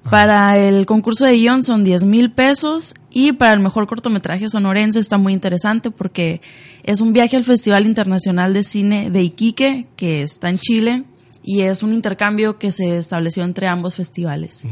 Para 0.09 0.57
el 0.57 0.87
concurso 0.87 1.27
de 1.27 1.37
guion 1.37 1.63
son 1.63 1.85
10 1.85 2.05
mil 2.05 2.33
pesos 2.33 2.95
y 3.11 3.33
para 3.33 3.53
el 3.53 3.61
mejor 3.61 3.87
cortometraje 3.87 4.49
sonorense 4.49 4.99
está 4.99 5.19
muy 5.19 5.35
interesante 5.35 5.91
porque 5.91 6.41
es 6.85 7.01
un 7.01 7.13
viaje 7.13 7.37
al 7.37 7.45
Festival 7.45 7.87
Internacional 7.87 8.55
de 8.55 8.65
Cine 8.65 9.11
de 9.11 9.23
Iquique, 9.23 9.87
que 9.97 10.23
está 10.23 10.49
en 10.49 10.59
Chile, 10.59 11.05
y 11.45 11.61
es 11.61 11.83
un 11.83 11.93
intercambio 11.93 12.59
que 12.59 12.73
se 12.73 12.97
estableció 12.99 13.45
entre 13.45 13.69
ambos 13.69 13.97
festivales. 13.97 14.65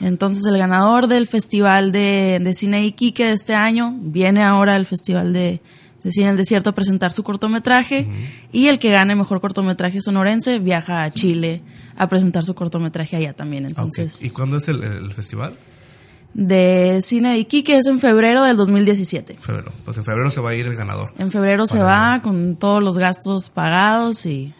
Entonces 0.00 0.44
el 0.46 0.56
ganador 0.56 1.08
del 1.08 1.26
Festival 1.26 1.92
de, 1.92 2.40
de 2.42 2.54
Cine 2.54 2.78
de 2.78 2.86
Iquique 2.86 3.26
de 3.26 3.32
este 3.34 3.54
año 3.54 3.94
viene 4.00 4.42
ahora 4.42 4.76
al 4.76 4.86
Festival 4.86 5.34
de, 5.34 5.60
de 6.02 6.12
Cine 6.12 6.28
del 6.28 6.36
Desierto 6.36 6.70
a 6.70 6.74
presentar 6.74 7.12
su 7.12 7.22
cortometraje 7.22 8.06
y 8.52 8.68
el 8.68 8.78
que 8.78 8.90
gane 8.90 9.14
mejor 9.14 9.40
cortometraje 9.40 10.00
sonorense 10.00 10.58
viaja 10.58 11.04
a 11.04 11.10
Chile 11.10 11.62
a 11.96 12.08
presentar 12.08 12.44
su 12.44 12.54
cortometraje 12.54 13.16
allá 13.16 13.34
también. 13.34 13.66
Entonces, 13.66 14.22
¿Y 14.24 14.30
cuándo 14.30 14.56
es 14.56 14.68
el, 14.68 14.82
el 14.82 15.12
festival? 15.12 15.54
de 16.32 17.00
Cine 17.02 17.32
de 17.32 17.38
Iquique 17.38 17.76
es 17.76 17.86
en 17.86 17.98
febrero 17.98 18.44
del 18.44 18.56
2017. 18.56 19.36
Febrero. 19.38 19.72
Pues 19.84 19.96
en 19.96 20.04
febrero 20.04 20.30
se 20.30 20.40
va 20.40 20.50
a 20.50 20.54
ir 20.54 20.66
el 20.66 20.76
ganador. 20.76 21.12
En 21.18 21.30
febrero 21.30 21.66
se 21.66 21.80
va 21.80 22.20
con 22.22 22.56
todos 22.56 22.82
los 22.82 22.98
gastos 22.98 23.50
pagados 23.50 24.26
y 24.26 24.54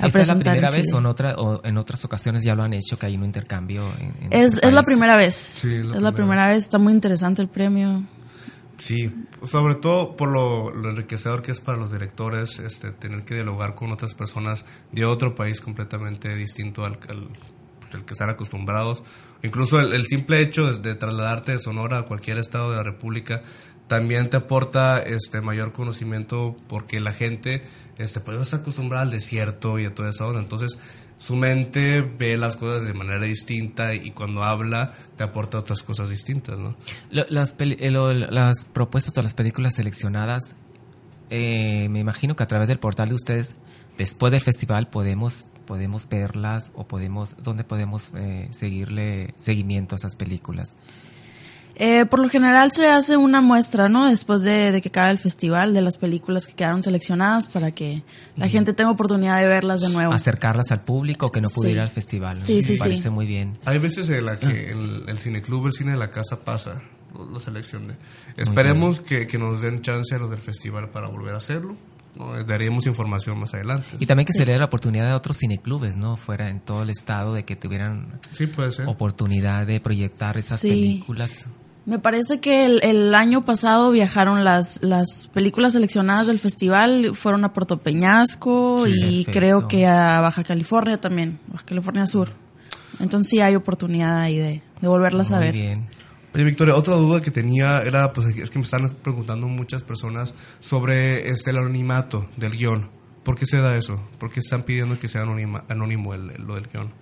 a 0.00 0.06
¿Esta 0.06 0.20
es 0.20 0.28
la 0.28 0.34
primera 0.38 0.68
en 0.68 0.74
vez 0.74 0.92
o 0.92 0.98
en, 0.98 1.06
otra, 1.06 1.34
o 1.36 1.64
en 1.64 1.78
otras 1.78 2.04
ocasiones 2.04 2.44
ya 2.44 2.54
lo 2.54 2.62
han 2.62 2.74
hecho, 2.74 2.98
que 2.98 3.06
hay 3.06 3.16
un 3.16 3.24
intercambio? 3.24 3.82
En, 3.98 4.14
en 4.20 4.32
Es, 4.32 4.60
es 4.62 4.72
la 4.72 4.82
primera 4.82 5.16
vez. 5.16 5.34
Sí, 5.34 5.68
es 5.68 5.84
la 5.86 5.96
es 5.96 6.02
la 6.02 6.12
primera 6.12 6.12
primera 6.12 6.46
vez. 6.48 6.58
Está 6.58 6.78
muy 6.78 6.92
interesante 6.92 7.42
el 7.42 7.48
premio. 7.48 8.04
Sí, 8.78 9.12
sobre 9.42 9.74
todo 9.74 10.14
por 10.16 10.28
lo, 10.28 10.72
enriquecedor 10.88 11.42
que 11.42 11.50
es 11.50 11.60
para 11.60 11.76
los 11.76 11.90
directores 11.90 12.60
este, 12.60 12.92
tener 12.92 13.24
que 13.24 13.34
dialogar 13.34 13.74
con 13.74 13.90
otras 13.90 14.14
personas 14.14 14.64
de 14.92 15.04
otro 15.04 15.34
país 15.34 15.60
completamente 15.60 16.34
distinto 16.36 16.84
al, 16.84 16.96
al, 17.08 17.28
al 17.92 18.04
que 18.04 18.12
están 18.12 18.30
acostumbrados. 18.30 19.02
Incluso 19.42 19.80
el, 19.80 20.06
simple 20.06 20.40
hecho 20.40 20.72
de, 20.72 20.94
trasladarte 20.94 21.52
de 21.52 21.58
Sonora 21.58 21.98
a 21.98 22.02
cualquier 22.02 22.38
estado 22.38 22.70
de 22.70 22.76
la 22.76 22.82
República 22.82 23.42
también 23.88 24.28
te 24.30 24.36
aporta 24.36 24.98
este 24.98 25.40
mayor 25.40 25.72
conocimiento 25.72 26.54
porque 26.68 27.00
la 27.00 27.12
gente 27.12 27.62
este 27.96 28.20
pues 28.20 28.52
no 28.52 28.58
acostumbrada 28.58 29.02
al 29.02 29.10
desierto 29.10 29.78
y 29.78 29.86
a 29.86 29.94
toda 29.94 30.10
esa 30.10 30.26
onda 30.26 30.40
entonces 30.40 30.78
su 31.18 31.36
mente 31.36 32.00
ve 32.00 32.36
las 32.38 32.56
cosas 32.56 32.86
de 32.86 32.94
manera 32.94 33.24
distinta 33.24 33.94
y 33.94 34.12
cuando 34.12 34.42
habla 34.44 34.94
te 35.16 35.24
aporta 35.24 35.58
otras 35.58 35.82
cosas 35.82 36.08
distintas 36.08 36.58
no 36.58 36.74
Las, 37.10 37.54
eh, 37.58 37.90
lo- 37.90 38.12
las 38.14 38.64
propuestas 38.64 39.18
o 39.18 39.22
las 39.22 39.34
películas 39.34 39.74
seleccionadas, 39.74 40.54
eh, 41.30 41.88
me 41.90 41.98
imagino 42.00 42.36
que 42.36 42.42
a 42.42 42.46
través 42.46 42.68
del 42.68 42.78
portal 42.78 43.08
de 43.10 43.14
ustedes, 43.16 43.56
después 43.98 44.30
del 44.32 44.40
festival, 44.40 44.88
podemos, 44.88 45.48
podemos 45.66 46.08
verlas 46.08 46.72
o 46.74 46.86
podemos, 46.86 47.36
¿dónde 47.42 47.64
podemos 47.64 48.12
eh, 48.14 48.48
seguirle 48.52 49.34
seguimiento 49.36 49.94
a 49.94 49.96
esas 49.96 50.16
películas? 50.16 50.76
Eh, 51.80 52.06
por 52.06 52.18
lo 52.18 52.28
general 52.28 52.72
se 52.72 52.88
hace 52.88 53.16
una 53.16 53.40
muestra, 53.40 53.88
¿no? 53.88 54.06
Después 54.06 54.42
de, 54.42 54.72
de 54.72 54.80
que 54.82 54.88
acabe 54.88 55.10
el 55.12 55.18
festival, 55.18 55.72
de 55.74 55.80
las 55.80 55.96
películas 55.96 56.46
que 56.48 56.54
quedaron 56.54 56.82
seleccionadas 56.82 57.48
para 57.48 57.70
que 57.70 58.02
la 58.36 58.48
gente 58.48 58.72
tenga 58.72 58.90
oportunidad 58.90 59.40
de 59.40 59.46
verlas 59.46 59.80
de 59.80 59.88
nuevo. 59.90 60.12
Acercarlas 60.12 60.72
al 60.72 60.82
público 60.82 61.30
que 61.30 61.40
no 61.40 61.48
pudo 61.48 61.66
Sí. 61.68 61.72
ir 61.74 61.80
al 61.80 61.88
festival. 61.88 62.36
¿no? 62.38 62.44
Sí, 62.44 62.62
sí, 62.64 62.72
me 62.72 62.76
sí. 62.76 62.82
parece 62.82 63.10
muy 63.10 63.26
bien. 63.26 63.58
Hay 63.64 63.78
veces 63.78 64.08
en 64.08 64.26
la 64.26 64.38
que 64.38 64.72
el, 64.72 65.04
el 65.06 65.18
cineclub, 65.18 65.66
el 65.66 65.72
cine 65.72 65.92
de 65.92 65.98
la 65.98 66.10
casa 66.10 66.40
pasa 66.44 66.82
la 67.32 67.38
selección 67.40 67.86
de... 67.88 67.94
Esperemos 68.36 69.00
que, 69.00 69.26
que 69.26 69.38
nos 69.38 69.60
den 69.62 69.80
chance 69.82 70.14
a 70.14 70.18
los 70.18 70.30
del 70.30 70.38
festival 70.40 70.90
para 70.90 71.08
volver 71.08 71.34
a 71.34 71.38
hacerlo. 71.38 71.76
¿no? 72.16 72.42
Daríamos 72.42 72.86
información 72.86 73.38
más 73.38 73.54
adelante. 73.54 73.86
Y 74.00 74.06
también 74.06 74.26
que 74.26 74.32
se 74.32 74.44
le 74.44 74.52
dé 74.52 74.58
la 74.58 74.64
oportunidad 74.64 75.10
a 75.12 75.16
otros 75.16 75.38
cineclubes, 75.38 75.96
¿no? 75.96 76.16
Fuera 76.16 76.48
en 76.48 76.58
todo 76.58 76.82
el 76.82 76.90
estado 76.90 77.34
de 77.34 77.44
que 77.44 77.54
tuvieran 77.54 78.18
Sí, 78.32 78.48
puede 78.48 78.72
ser. 78.72 78.88
oportunidad 78.88 79.64
de 79.66 79.78
proyectar 79.78 80.36
esas 80.36 80.58
Sí. 80.60 80.68
películas. 80.70 81.46
Me 81.88 81.98
parece 81.98 82.38
que 82.38 82.66
el, 82.66 82.80
el 82.84 83.14
año 83.14 83.44
pasado 83.46 83.90
viajaron 83.90 84.44
las, 84.44 84.78
las 84.82 85.30
películas 85.32 85.72
seleccionadas 85.72 86.26
del 86.26 86.38
festival, 86.38 87.12
fueron 87.14 87.44
a 87.46 87.54
Puerto 87.54 87.78
Peñasco 87.78 88.82
Sí, 88.84 88.92
y 88.92 89.24
perfecto. 89.24 89.30
creo 89.32 89.68
que 89.68 89.86
a 89.86 90.20
Baja 90.20 90.44
California 90.44 91.00
también, 91.00 91.38
Baja 91.46 91.64
California 91.64 92.06
Sur. 92.06 92.28
Entonces 93.00 93.30
sí 93.30 93.40
hay 93.40 93.54
oportunidad 93.54 94.18
ahí 94.20 94.36
de, 94.36 94.62
de 94.82 94.88
volverlas 94.88 95.32
a 95.32 95.38
ver. 95.38 95.54
bien. 95.54 95.88
Oye, 96.34 96.44
Victoria, 96.44 96.76
otra 96.76 96.94
duda 96.94 97.22
que 97.22 97.30
tenía 97.30 97.80
era, 97.80 98.12
pues 98.12 98.26
es 98.36 98.50
que 98.50 98.58
me 98.58 98.64
están 98.66 98.86
preguntando 99.02 99.46
muchas 99.48 99.82
personas 99.82 100.34
sobre 100.60 101.30
este, 101.30 101.52
el 101.52 101.56
anonimato 101.56 102.28
del 102.36 102.52
guion. 102.52 102.90
¿Por 103.22 103.36
qué 103.36 103.46
se 103.46 103.62
da 103.62 103.74
eso? 103.78 103.98
¿Por 104.18 104.30
qué 104.30 104.40
están 104.40 104.62
pidiendo 104.64 104.98
que 104.98 105.08
sea 105.08 105.22
anonima- 105.22 105.64
anónimo 105.70 106.12
el, 106.12 106.30
el- 106.32 106.42
lo 106.42 106.54
del 106.56 106.68
guion? 106.68 106.92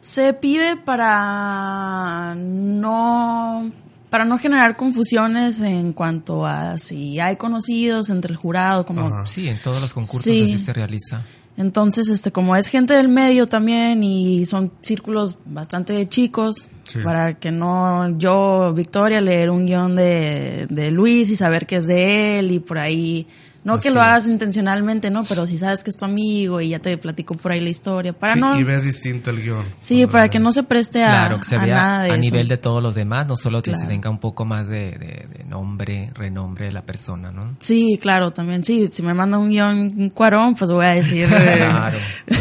Se 0.00 0.32
pide 0.32 0.76
para 0.76 2.34
no 2.36 3.70
para 4.12 4.26
no 4.26 4.38
generar 4.38 4.76
confusiones 4.76 5.58
en 5.62 5.94
cuanto 5.94 6.44
a 6.46 6.76
si 6.76 7.18
hay 7.18 7.36
conocidos 7.36 8.10
entre 8.10 8.30
el 8.30 8.36
jurado, 8.36 8.84
como 8.84 9.00
Ajá. 9.06 9.24
Sí, 9.26 9.48
en 9.48 9.58
todos 9.62 9.80
los 9.80 9.94
concursos 9.94 10.22
Sí. 10.22 10.42
así 10.44 10.58
se 10.58 10.74
realiza. 10.74 11.22
Entonces, 11.56 12.08
este, 12.10 12.30
como 12.30 12.54
es 12.54 12.66
gente 12.66 12.92
del 12.92 13.08
medio 13.08 13.46
también 13.46 14.04
y 14.04 14.44
son 14.44 14.70
círculos 14.82 15.38
bastante 15.46 16.06
chicos, 16.10 16.68
Sí. 16.84 16.98
para 17.02 17.38
que 17.38 17.50
no 17.50 18.18
yo, 18.18 18.74
Victoria, 18.74 19.22
leer 19.22 19.48
un 19.48 19.64
guion 19.64 19.96
de, 19.96 20.66
de 20.68 20.90
Luis 20.90 21.30
y 21.30 21.36
saber 21.36 21.66
que 21.66 21.76
es 21.76 21.86
de 21.86 22.38
él 22.38 22.52
y 22.52 22.58
por 22.58 22.76
ahí, 22.78 23.26
no 23.64 23.78
que 23.78 23.90
lo 23.90 24.00
hagas 24.02 24.26
es. 24.26 24.32
intencionalmente, 24.32 25.10
¿no? 25.10 25.24
Pero 25.24 25.46
si 25.46 25.56
sabes 25.58 25.84
que 25.84 25.90
es 25.90 25.96
tu 25.96 26.04
amigo 26.04 26.60
y 26.60 26.70
ya 26.70 26.78
te 26.80 26.96
platico 26.98 27.34
por 27.34 27.52
ahí 27.52 27.60
la 27.60 27.68
historia, 27.70 28.12
para 28.12 28.34
Sí, 28.34 28.40
no... 28.40 28.58
y 28.58 28.62
ves 28.64 28.84
distinto 28.84 29.30
el 29.30 29.42
guion. 29.42 29.64
Sí, 29.78 30.06
para 30.06 30.28
que 30.28 30.38
no 30.38 30.52
se 30.52 30.62
preste 30.64 31.04
a, 31.04 31.08
Claro, 31.10 31.38
que 31.38 31.44
se 31.44 31.56
a 31.56 31.64
vea 31.64 31.74
nada 31.76 32.02
de 32.02 32.10
a 32.10 32.14
eso. 32.14 32.20
nivel 32.22 32.48
de 32.48 32.56
todos 32.56 32.82
los 32.82 32.94
demás, 32.94 33.26
no 33.26 33.36
solo 33.36 33.62
que 33.62 33.70
se 33.72 33.76
Claro. 33.76 33.88
tenga 33.90 34.10
un 34.10 34.18
poco 34.18 34.44
más 34.44 34.66
de, 34.68 34.90
de- 34.92 35.28
de 35.38 35.44
nombre, 35.44 36.10
renombre 36.14 36.66
de 36.66 36.72
la 36.72 36.82
persona, 36.82 37.30
¿no? 37.30 37.54
Sí, 37.60 37.98
claro, 38.02 38.32
también. 38.32 38.64
Sí, 38.64 38.88
si 38.88 39.02
me 39.02 39.14
manda 39.14 39.38
un 39.38 39.50
guion 39.50 39.92
un 39.96 40.10
cuarón, 40.10 40.54
pues 40.54 40.70
voy 40.70 40.86
a 40.86 40.90
decir... 40.90 41.28
eh, 41.32 41.56
Claro. 41.68 41.98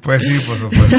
Pues 0.00 0.22
sí, 0.22 0.38
por 0.46 0.58
supuesto. 0.58 0.98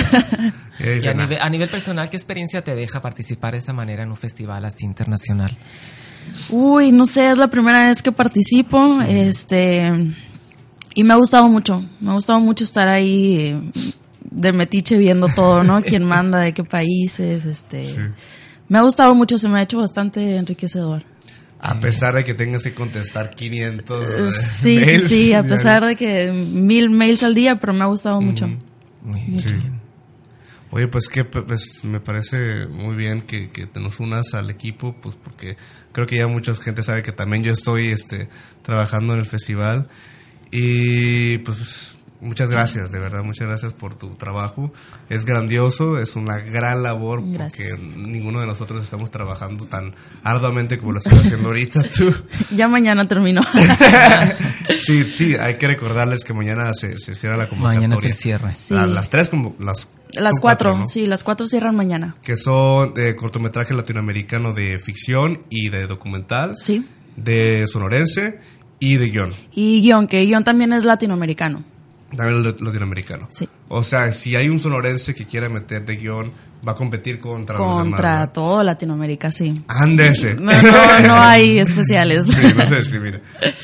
Y 0.79 1.07
a 1.07 1.11
"Ah, 1.11 1.13
nivel, 1.13 1.37
a 1.39 1.47
nivel 1.47 1.69
personal, 1.69 2.09
¿qué 2.09 2.17
experiencia 2.17 2.63
te 2.63 2.73
deja 2.73 3.01
participar 3.01 3.51
de 3.51 3.59
esa 3.59 3.71
manera 3.71 4.01
en 4.01 4.09
un 4.09 4.17
festival 4.17 4.65
así 4.65 4.83
internacional? 4.83 5.55
Uy, 6.49 6.91
no 6.91 7.05
sé, 7.05 7.31
es 7.31 7.37
la 7.37 7.47
primera 7.47 7.87
vez 7.87 8.01
que 8.01 8.11
participo, 8.11 9.01
este, 9.01 9.91
y 10.93 11.03
me 11.03 11.13
ha 11.13 11.17
gustado 11.17 11.47
mucho, 11.49 11.83
me 11.99 12.11
ha 12.11 12.13
gustado 12.13 12.39
mucho 12.39 12.63
estar 12.63 12.87
ahí 12.87 13.35
eh, 13.37 13.71
de 14.31 14.53
metiche 14.53 14.97
viendo 14.97 15.27
todo, 15.27 15.63
¿no? 15.63 15.81
Quién 15.83 16.03
manda, 16.03 16.39
de 16.39 16.53
qué 16.53 16.63
países, 16.63 17.45
este, 17.45 17.95
me 18.67 18.77
ha 18.77 18.81
gustado 18.81 19.15
mucho, 19.15 19.37
se 19.37 19.49
me 19.49 19.59
ha 19.59 19.63
hecho 19.63 19.79
bastante 19.79 20.35
enriquecedor. 20.35 21.03
A 21.59 21.79
pesar 21.79 22.13
de 22.13 22.23
que 22.23 22.33
tengas 22.33 22.63
que 22.63 22.73
contestar 22.73 23.31
500 23.31 24.05
eh, 24.05 24.31
Sí, 24.31 24.75
sí, 24.77 24.85
mails 24.85 25.07
sí, 25.07 25.33
a 25.33 25.41
pesar 25.41 25.83
de 25.83 25.95
que 25.95 26.31
mil 26.31 26.91
mails 26.91 27.23
al 27.23 27.33
día, 27.33 27.55
pero 27.55 27.73
me 27.73 27.83
ha 27.83 27.87
gustado 27.87 28.21
mucho. 28.21 28.47
Muy 29.01 29.21
bien. 29.21 29.39
Sí. 29.39 29.55
Oye, 30.75 30.89
pues 30.89 31.07
que 31.07 31.23
pues, 31.23 31.85
me 31.85 32.01
parece 32.01 32.67
muy 32.67 32.97
bien 32.97 33.21
que, 33.21 33.49
que 33.49 33.65
te 33.65 33.79
nos 33.79 34.01
unas 34.01 34.33
al 34.33 34.49
equipo, 34.49 34.93
pues 35.01 35.15
porque 35.15 35.55
creo 35.93 36.05
que 36.05 36.17
ya 36.17 36.27
mucha 36.27 36.53
gente 36.55 36.83
sabe 36.83 37.01
que 37.01 37.13
también 37.13 37.43
yo 37.43 37.53
estoy 37.53 37.87
este, 37.91 38.27
trabajando 38.61 39.13
en 39.13 39.19
el 39.19 39.25
festival 39.25 39.87
y 40.51 41.37
pues 41.39 41.95
muchas 42.19 42.49
gracias, 42.49 42.91
de 42.91 42.99
verdad, 42.99 43.23
muchas 43.23 43.47
gracias 43.47 43.71
por 43.71 43.95
tu 43.95 44.15
trabajo. 44.15 44.73
Es 45.09 45.23
grandioso, 45.23 45.97
es 45.97 46.17
una 46.17 46.39
gran 46.39 46.83
labor 46.83 47.21
Gracias. 47.25 47.79
porque 47.79 47.97
ninguno 48.01 48.41
de 48.41 48.47
nosotros 48.47 48.83
estamos 48.83 49.11
trabajando 49.11 49.65
tan 49.67 49.93
arduamente 50.23 50.77
como 50.77 50.91
lo 50.91 50.97
estás 50.97 51.13
haciendo 51.13 51.47
ahorita 51.47 51.83
tú. 51.95 52.13
Ya 52.53 52.67
mañana 52.67 53.07
terminó. 53.07 53.41
Sí, 54.81 55.03
sí, 55.03 55.35
hay 55.35 55.55
que 55.55 55.67
recordarles 55.67 56.23
que 56.25 56.33
mañana 56.33 56.71
se, 56.73 56.97
se 56.99 57.15
cierra 57.15 57.37
la 57.37 57.47
convocatoria. 57.47 57.87
Mañana 57.87 57.95
es 57.99 58.11
el 58.11 58.13
cierre. 58.13 58.53
Sí. 58.53 58.73
La- 58.73 58.85
las 58.87 59.09
tres, 59.09 59.29
como 59.29 59.55
las, 59.59 59.89
Las 60.13 60.39
cuatro, 60.39 60.77
¿no? 60.77 60.85
sí, 60.85 61.07
las 61.07 61.23
cuatro 61.23 61.45
cierran 61.47 61.75
mañana. 61.75 62.15
Que 62.23 62.37
son 62.37 62.93
de 62.93 63.15
cortometraje 63.15 63.73
latinoamericano 63.73 64.53
de 64.53 64.79
ficción 64.79 65.39
y 65.49 65.69
de 65.69 65.87
documental, 65.87 66.53
Sí. 66.57 66.85
de 67.17 67.65
sonorense 67.67 68.39
y 68.79 68.97
de 68.97 69.09
guion. 69.09 69.33
Y 69.53 69.81
guion, 69.81 70.07
que 70.07 70.21
guion 70.25 70.43
también 70.43 70.73
es 70.73 70.85
latinoamericano. 70.85 71.63
También 72.15 72.39
el 72.39 72.43
latinoamericano. 72.65 73.27
Sí. 73.31 73.47
O 73.67 73.83
sea, 73.83 74.11
si 74.11 74.35
hay 74.35 74.49
un 74.49 74.59
sonorense 74.59 75.15
que 75.15 75.25
quiera 75.25 75.49
meter 75.49 75.83
de 75.85 75.95
guion, 75.97 76.31
va 76.67 76.71
a 76.71 76.75
competir 76.75 77.19
contra, 77.19 77.57
demás. 77.57 77.75
Contra 77.77 78.33
todo 78.33 78.63
Latinoamérica, 78.63 79.31
sí. 79.31 79.53
Ándese. 79.67 80.33
No, 80.35 80.51
no, 80.51 80.99
no 81.07 81.15
hay 81.21 81.59
especiales. 81.59 82.25
Sí, 82.27 82.41
no 82.55 82.65
se 82.65 82.77
discrimina. 82.77 83.19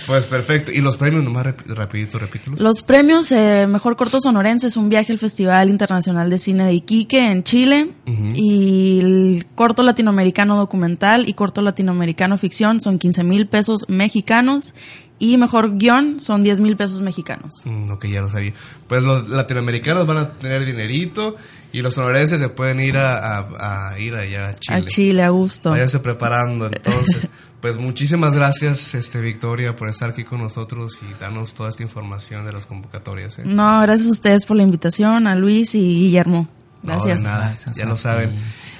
Pues 0.05 0.27
perfecto. 0.27 0.71
¿Y 0.71 0.81
los 0.81 0.97
premios 0.97 1.23
nomás 1.23 1.45
rap- 1.47 1.61
rapidito, 1.67 2.19
repítelos? 2.19 2.59
Los 2.59 2.83
premios 2.83 3.31
eh, 3.31 3.65
Mejor 3.67 3.95
Corto 3.95 4.19
Sonorense 4.21 4.67
es 4.67 4.77
un 4.77 4.89
viaje 4.89 5.11
al 5.13 5.17
Festival 5.19 5.69
Internacional 5.69 6.29
de 6.29 6.37
Cine 6.37 6.65
de 6.65 6.73
Iquique 6.73 7.31
en 7.31 7.43
Chile. 7.43 7.89
Y 8.35 8.99
el 9.01 9.45
corto 9.55 9.81
latinoamericano 9.83 10.57
documental 10.57 11.27
y 11.27 11.33
corto 11.33 11.61
latinoamericano 11.61 12.37
ficción 12.37 12.81
son 12.81 12.99
15 12.99 13.23
mil 13.23 13.47
pesos 13.47 13.85
mexicanos. 13.87 14.73
Y 15.23 15.37
mejor 15.37 15.77
guion 15.77 16.19
son 16.19 16.41
10 16.41 16.61
mil 16.61 16.75
pesos 16.75 17.01
mexicanos. 17.03 17.61
Mm, 17.65 17.91
ok, 17.91 18.05
ya 18.07 18.21
lo 18.21 18.29
sabía. 18.29 18.53
Pues 18.87 19.03
los 19.03 19.29
latinoamericanos 19.29 20.07
van 20.07 20.17
a 20.17 20.29
tener 20.33 20.65
dinerito 20.65 21.35
y 21.71 21.83
los 21.83 21.93
sonorenses 21.93 22.39
se 22.39 22.49
pueden 22.49 22.79
ir 22.79 22.97
a, 22.97 23.37
a- 23.37 23.89
a 23.91 23.99
ir 23.99 24.15
allá 24.15 24.49
a 24.49 24.55
Chile. 24.55 24.77
A 24.77 24.85
Chile, 24.85 25.23
a 25.23 25.29
gusto. 25.29 25.69
Váyanse 25.69 25.99
preparando 25.99 26.65
entonces. 26.67 27.29
Pues 27.61 27.77
muchísimas 27.77 28.33
gracias, 28.33 28.95
este 28.95 29.21
Victoria, 29.21 29.75
por 29.75 29.87
estar 29.87 30.09
aquí 30.09 30.23
con 30.23 30.39
nosotros 30.41 30.97
y 31.03 31.21
darnos 31.21 31.53
toda 31.53 31.69
esta 31.69 31.83
información 31.83 32.43
de 32.43 32.51
las 32.53 32.65
convocatorias. 32.65 33.37
¿eh? 33.37 33.43
No, 33.45 33.79
gracias 33.81 34.07
a 34.07 34.11
ustedes 34.13 34.47
por 34.47 34.57
la 34.57 34.63
invitación, 34.63 35.27
a 35.27 35.35
Luis 35.35 35.75
y 35.75 35.79
Guillermo. 35.79 36.47
No, 36.81 36.93
Gracias. 36.93 37.19
de 37.21 37.23
nada, 37.29 37.49
Gracias 37.49 37.75
ya 37.75 37.85
lo 37.85 37.97
saben. 37.97 38.31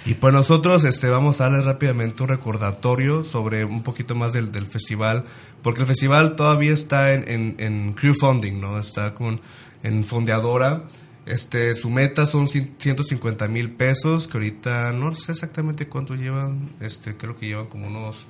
Y 0.07 0.15
pues 0.15 0.33
nosotros 0.33 0.83
este, 0.85 1.09
vamos 1.09 1.39
a 1.39 1.43
darles 1.43 1.65
rápidamente 1.65 2.23
un 2.23 2.29
recordatorio 2.29 3.23
sobre 3.23 3.65
un 3.65 3.83
poquito 3.83 4.15
más 4.15 4.33
del, 4.33 4.51
del 4.51 4.65
festival, 4.65 5.25
porque 5.63 5.81
el 5.81 5.87
festival 5.87 6.35
todavía 6.35 6.73
está 6.73 7.13
en, 7.13 7.25
en, 7.29 7.55
en 7.59 7.93
crowdfunding, 7.93 8.59
¿no? 8.59 8.79
Está 8.79 9.13
con, 9.13 9.39
en 9.83 10.03
fondeadora. 10.05 10.83
Este, 11.25 11.75
su 11.75 11.89
meta 11.89 12.25
son 12.25 12.47
cien- 12.47 12.71
150 12.79 13.47
mil 13.47 13.69
pesos, 13.71 14.27
que 14.27 14.37
ahorita 14.37 14.91
no 14.91 15.13
sé 15.13 15.31
exactamente 15.33 15.87
cuánto 15.87 16.15
llevan, 16.15 16.71
este, 16.79 17.15
creo 17.15 17.37
que 17.37 17.45
llevan 17.47 17.67
como 17.67 17.87
unos 17.87 18.25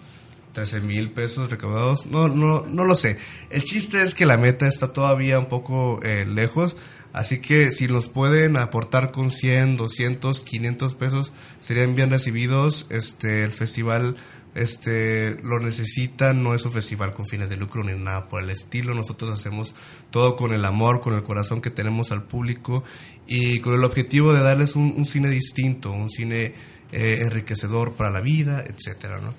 13 0.53 0.81
mil 0.81 1.09
pesos 1.11 1.49
recaudados, 1.49 2.05
no, 2.07 2.27
no, 2.27 2.65
no 2.69 2.83
lo 2.83 2.95
sé. 2.97 3.17
El 3.49 3.63
chiste 3.63 4.01
es 4.03 4.13
que 4.13 4.25
la 4.25 4.35
meta 4.37 4.67
está 4.67 4.91
todavía 4.91 5.39
un 5.39 5.45
poco 5.45 6.01
eh, 6.03 6.25
lejos, 6.27 6.75
así 7.13 7.39
que 7.39 7.71
si 7.71 7.87
los 7.87 8.09
pueden 8.09 8.57
aportar 8.57 9.11
con 9.11 9.31
100, 9.31 9.77
200, 9.77 10.41
500 10.41 10.93
pesos, 10.95 11.31
serían 11.61 11.95
bien 11.95 12.09
recibidos. 12.09 12.87
Este, 12.89 13.43
el 13.45 13.51
festival 13.53 14.17
este 14.53 15.37
lo 15.43 15.59
necesita, 15.59 16.33
no 16.33 16.53
es 16.53 16.65
un 16.65 16.71
festival 16.71 17.13
con 17.13 17.25
fines 17.25 17.49
de 17.49 17.57
lucro 17.57 17.83
ni 17.83 17.93
nada 17.93 18.27
por 18.27 18.43
el 18.43 18.49
estilo. 18.49 18.93
Nosotros 18.93 19.29
hacemos 19.29 19.75
todo 20.09 20.35
con 20.35 20.53
el 20.53 20.65
amor, 20.65 21.01
con 21.01 21.13
el 21.13 21.23
corazón 21.23 21.61
que 21.61 21.69
tenemos 21.69 22.11
al 22.11 22.23
público 22.23 22.83
y 23.27 23.59
con 23.59 23.73
el 23.73 23.83
objetivo 23.83 24.33
de 24.33 24.41
darles 24.41 24.75
un, 24.75 24.93
un 24.97 25.05
cine 25.05 25.29
distinto, 25.29 25.91
un 25.91 26.09
cine 26.09 26.53
eh, 26.91 27.19
enriquecedor 27.21 27.93
para 27.93 28.09
la 28.09 28.19
vida, 28.19 28.63
etcétera, 28.67 29.21
¿no? 29.21 29.33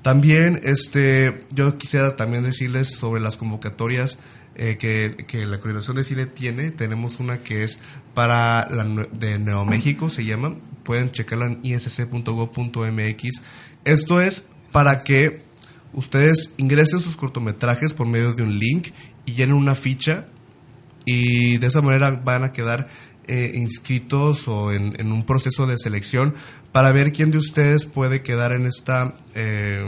También 0.00 0.60
este, 0.62 1.44
yo 1.52 1.76
quisiera 1.76 2.16
también 2.16 2.44
decirles 2.44 2.88
sobre 2.88 3.20
las 3.20 3.36
convocatorias 3.36 4.18
eh, 4.56 4.76
que, 4.78 5.24
que 5.26 5.46
la 5.46 5.58
Coordinación 5.58 5.96
de 5.96 6.04
Cine 6.04 6.26
tiene. 6.26 6.70
Tenemos 6.70 7.20
una 7.20 7.38
que 7.38 7.62
es 7.62 7.78
para 8.14 8.68
la 8.70 8.84
de 9.12 9.38
Nuevo 9.38 9.64
México, 9.64 10.08
se 10.08 10.24
llama. 10.24 10.56
Pueden 10.82 11.10
checarlo 11.10 11.46
en 11.46 11.60
isc.gov.mx. 11.62 13.42
Esto 13.84 14.20
es 14.20 14.46
para 14.72 15.00
que 15.04 15.42
ustedes 15.92 16.52
ingresen 16.56 17.00
sus 17.00 17.16
cortometrajes 17.16 17.94
por 17.94 18.06
medio 18.06 18.32
de 18.32 18.42
un 18.42 18.58
link 18.58 18.88
y 19.24 19.32
llenen 19.32 19.56
una 19.56 19.74
ficha 19.74 20.26
y 21.04 21.58
de 21.58 21.66
esa 21.66 21.82
manera 21.82 22.10
van 22.10 22.44
a 22.44 22.52
quedar 22.52 22.88
eh, 23.28 23.52
inscritos 23.54 24.46
o 24.48 24.72
en, 24.72 24.94
en 25.00 25.12
un 25.12 25.24
proceso 25.24 25.66
de 25.66 25.76
selección 25.78 26.34
para 26.72 26.92
ver 26.92 27.12
quién 27.12 27.30
de 27.30 27.38
ustedes 27.38 27.86
puede 27.86 28.22
quedar 28.22 28.52
en 28.52 28.66
esta, 28.66 29.14
eh, 29.34 29.84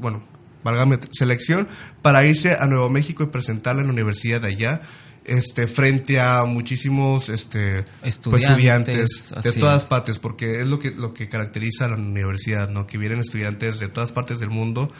bueno, 0.00 0.22
válgame, 0.64 0.98
selección 1.12 1.68
para 2.02 2.24
irse 2.24 2.56
a 2.58 2.66
Nuevo 2.66 2.90
México 2.90 3.22
y 3.22 3.26
presentarla 3.26 3.82
en 3.82 3.88
la 3.88 3.92
universidad 3.92 4.40
de 4.40 4.48
allá. 4.48 4.80
Este, 5.26 5.66
frente 5.66 6.20
a 6.20 6.44
muchísimos 6.44 7.30
este, 7.30 7.86
pues, 8.02 8.42
Estudiantes, 8.42 9.32
de 9.42 9.52
todas 9.54 9.84
es. 9.84 9.88
partes, 9.88 10.18
porque 10.18 10.60
es 10.60 10.66
lo 10.66 10.78
que, 10.78 10.90
lo 10.90 11.14
que 11.14 11.30
caracteriza 11.30 11.86
a 11.86 11.88
la 11.88 11.96
universidad, 11.96 12.68
¿no? 12.68 12.86
Que 12.86 12.98
vienen 12.98 13.20
estudiantes 13.20 13.78
de 13.78 13.88
todas 13.88 14.12
partes 14.12 14.38
del 14.38 14.50
mundo 14.50 14.92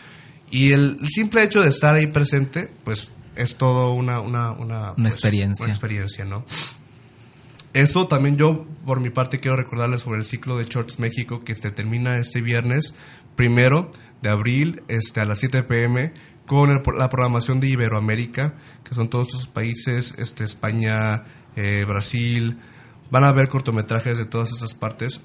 y 0.51 0.73
el 0.73 0.99
simple 1.09 1.43
hecho 1.43 1.63
de 1.63 1.69
estar 1.69 1.95
ahí 1.95 2.07
presente, 2.07 2.71
pues 2.85 3.11
es 3.37 3.57
todo 3.57 3.93
una, 3.93 4.21
una, 4.21 4.53
una, 4.53 4.95
pues, 4.95 5.09
experiencia. 5.09 5.65
Una 5.65 5.73
experiencia, 5.73 6.25
¿no? 6.25 6.45
Eso 7.75 8.07
también 8.07 8.37
yo, 8.37 8.67
por 8.87 9.01
mi 9.01 9.11
parte, 9.11 9.41
quiero 9.41 9.57
recordarles 9.57 10.03
sobre 10.03 10.19
el 10.21 10.25
ciclo 10.25 10.57
de 10.57 10.65
Shorts 10.65 11.01
México 11.01 11.41
que 11.41 11.55
se 11.57 11.71
termina 11.73 12.19
este 12.19 12.41
viernes 12.41 12.95
primero 13.35 13.91
de 14.23 14.31
abril 14.31 14.83
este, 14.89 15.21
a 15.21 15.25
las 15.25 15.41
7 15.41 15.65
pm 15.65 16.13
con 16.47 16.71
el- 16.71 16.83
la 16.97 17.11
programación 17.11 17.59
de 17.59 17.69
Iberoamérica, 17.69 18.55
que 18.89 18.95
son 18.95 19.09
todos 19.09 19.29
esos 19.29 19.49
países, 19.49 20.15
este, 20.19 20.45
España, 20.45 21.25
eh, 21.57 21.85
Brasil. 21.87 22.59
Van 23.11 23.25
a 23.25 23.33
ver 23.33 23.49
cortometrajes 23.49 24.19
de 24.19 24.25
todas 24.25 24.53
esas 24.53 24.75
partes 24.75 25.21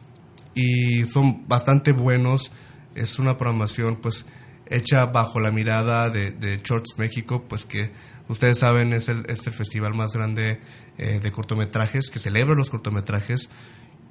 y 0.56 1.04
son 1.06 1.48
bastante 1.48 1.92
buenos. 1.92 2.52
Es 2.96 3.20
una 3.20 3.38
programación, 3.38 3.98
pues, 3.98 4.26
hecha 4.68 5.06
bajo 5.08 5.40
la 5.40 5.52
mirada 5.52 6.10
de, 6.10 6.32
de 6.32 6.60
Shorts 6.64 6.98
México, 6.98 7.46
pues 7.48 7.66
que 7.66 7.92
ustedes 8.28 8.60
saben 8.60 8.94
es 8.94 9.10
el, 9.10 9.24
es 9.28 9.46
el 9.48 9.54
festival 9.54 9.94
más 9.96 10.14
grande 10.14 10.60
eh, 11.00 11.20
de 11.22 11.32
cortometrajes, 11.32 12.10
que 12.10 12.20
celebra 12.20 12.56
los 12.56 12.70
cortometrajes. 12.70 13.50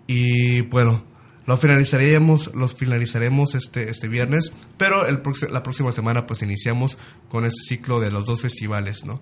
Y 0.07 0.63
bueno, 0.63 1.05
lo 1.47 1.57
finalizaremos, 1.57 2.55
los 2.55 2.75
finalizaremos 2.75 3.55
este, 3.55 3.91
este 3.91 4.09
viernes, 4.09 4.53
pero 4.77 5.07
el, 5.07 5.23
la 5.51 5.63
próxima 5.63 5.93
semana 5.93 6.27
pues 6.27 6.43
iniciamos 6.43 6.99
con 7.29 7.45
este 7.45 7.63
ciclo 7.63 8.01
de 8.01 8.11
los 8.11 8.25
dos 8.25 8.43
festivales, 8.43 9.05
¿no? 9.05 9.21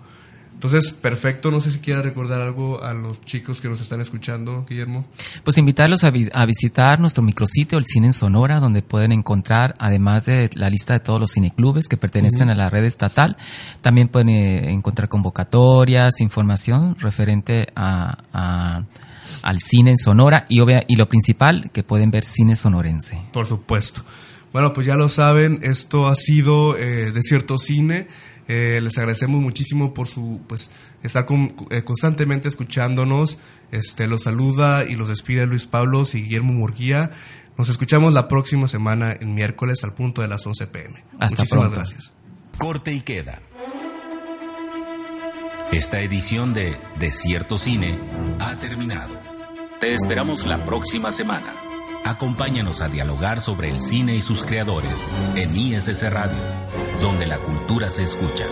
Entonces, 0.57 0.90
perfecto, 0.90 1.51
no 1.51 1.61
sé 1.61 1.71
si 1.71 1.79
quiera 1.81 2.01
recordar 2.01 2.40
algo 2.40 2.83
a 2.83 2.95
los 2.95 3.21
chicos 3.21 3.61
que 3.61 3.69
nos 3.69 3.81
están 3.83 4.01
escuchando, 4.01 4.64
Guillermo. 4.69 5.05
Pues 5.45 5.59
invitarlos 5.59 6.03
a, 6.05 6.11
vi- 6.11 6.31
a 6.33 6.47
visitar 6.47 6.99
nuestro 6.99 7.23
micrositio, 7.23 7.77
el 7.77 7.85
Cine 7.85 8.07
en 8.07 8.12
Sonora, 8.14 8.59
donde 8.59 8.81
pueden 8.81 9.12
encontrar, 9.12 9.75
además 9.79 10.25
de 10.25 10.49
la 10.55 10.71
lista 10.71 10.95
de 10.95 11.01
todos 11.01 11.21
los 11.21 11.33
cineclubes 11.33 11.88
que 11.88 11.99
pertenecen 11.99 12.49
a 12.49 12.55
la 12.55 12.71
red 12.71 12.85
estatal, 12.85 13.37
también 13.83 14.09
pueden 14.09 14.31
eh, 14.31 14.71
encontrar 14.73 15.11
convocatorias, 15.11 16.21
información 16.21 16.97
referente 16.99 17.66
a, 17.77 18.16
a- 18.33 18.83
al 19.42 19.59
cine 19.61 19.90
en 19.90 19.99
Sonora 19.99 20.47
y, 20.49 20.61
obvia- 20.61 20.85
y 20.88 20.97
lo 20.97 21.07
principal, 21.09 21.71
que 21.71 21.83
pueden 21.83 22.11
ver 22.11 22.25
cine 22.25 22.57
sonorense. 22.57 23.21
Por 23.33 23.47
supuesto. 23.47 24.01
Bueno, 24.55 24.73
pues 24.73 24.87
ya 24.87 24.95
lo 24.95 25.11
saben, 25.11 25.61
esto 25.62 26.07
ha 26.07 26.14
sido 26.16 26.79
eh, 26.79 27.12
Desierto 27.12 27.59
Cine. 27.59 28.09
Eh, 28.49 28.81
les 28.83 28.97
agradecemos 28.99 29.41
muchísimo 29.41 29.93
por 29.93 30.07
su 30.07 30.41
pues 30.47 30.71
estar 31.03 31.27
con- 31.27 31.55
eh, 31.71 31.83
constantemente 31.83 32.49
escuchándonos. 32.49 33.39
Este 33.73 34.07
los 34.07 34.23
saluda 34.25 34.85
y 34.85 34.95
los 34.97 35.09
despide 35.09 35.47
Luis 35.47 35.67
Pablos 35.67 36.15
y 36.15 36.23
Guillermo 36.23 36.53
Murguía. 36.53 37.11
Nos 37.59 37.69
escuchamos 37.71 38.13
la 38.13 38.29
próxima 38.29 38.69
semana 38.69 39.13
en 39.19 39.35
miércoles 39.35 39.83
al 39.83 39.95
punto 39.95 40.23
de 40.23 40.29
las 40.29 40.47
11 40.47 40.67
pm. 40.67 41.03
Hasta 41.19 41.37
Muchísimas 41.43 41.49
pronto. 41.49 41.71
gracias. 41.75 42.13
Corte 42.59 42.93
y 42.93 43.01
queda. 43.01 43.41
Esta 45.73 46.01
edición 46.01 46.55
de 46.55 46.77
Desierto 46.99 47.59
Cine 47.59 47.99
ha 48.39 48.57
terminado. 48.59 49.19
Te 49.81 49.95
esperamos 49.95 50.47
la 50.47 50.65
próxima 50.65 51.11
semana. 51.13 51.53
Acompáñanos 52.07 52.83
a 52.83 52.88
dialogar 52.88 53.40
sobre 53.40 53.69
el 53.69 53.81
cine 53.81 54.14
y 54.14 54.23
sus 54.23 54.45
creadores 54.45 55.11
en 55.35 55.57
ISS 55.57 56.09
Radio, 56.12 56.38
donde 57.03 57.27
la 57.27 57.38
cultura 57.38 57.90
se 57.90 58.05
escucha. 58.05 58.47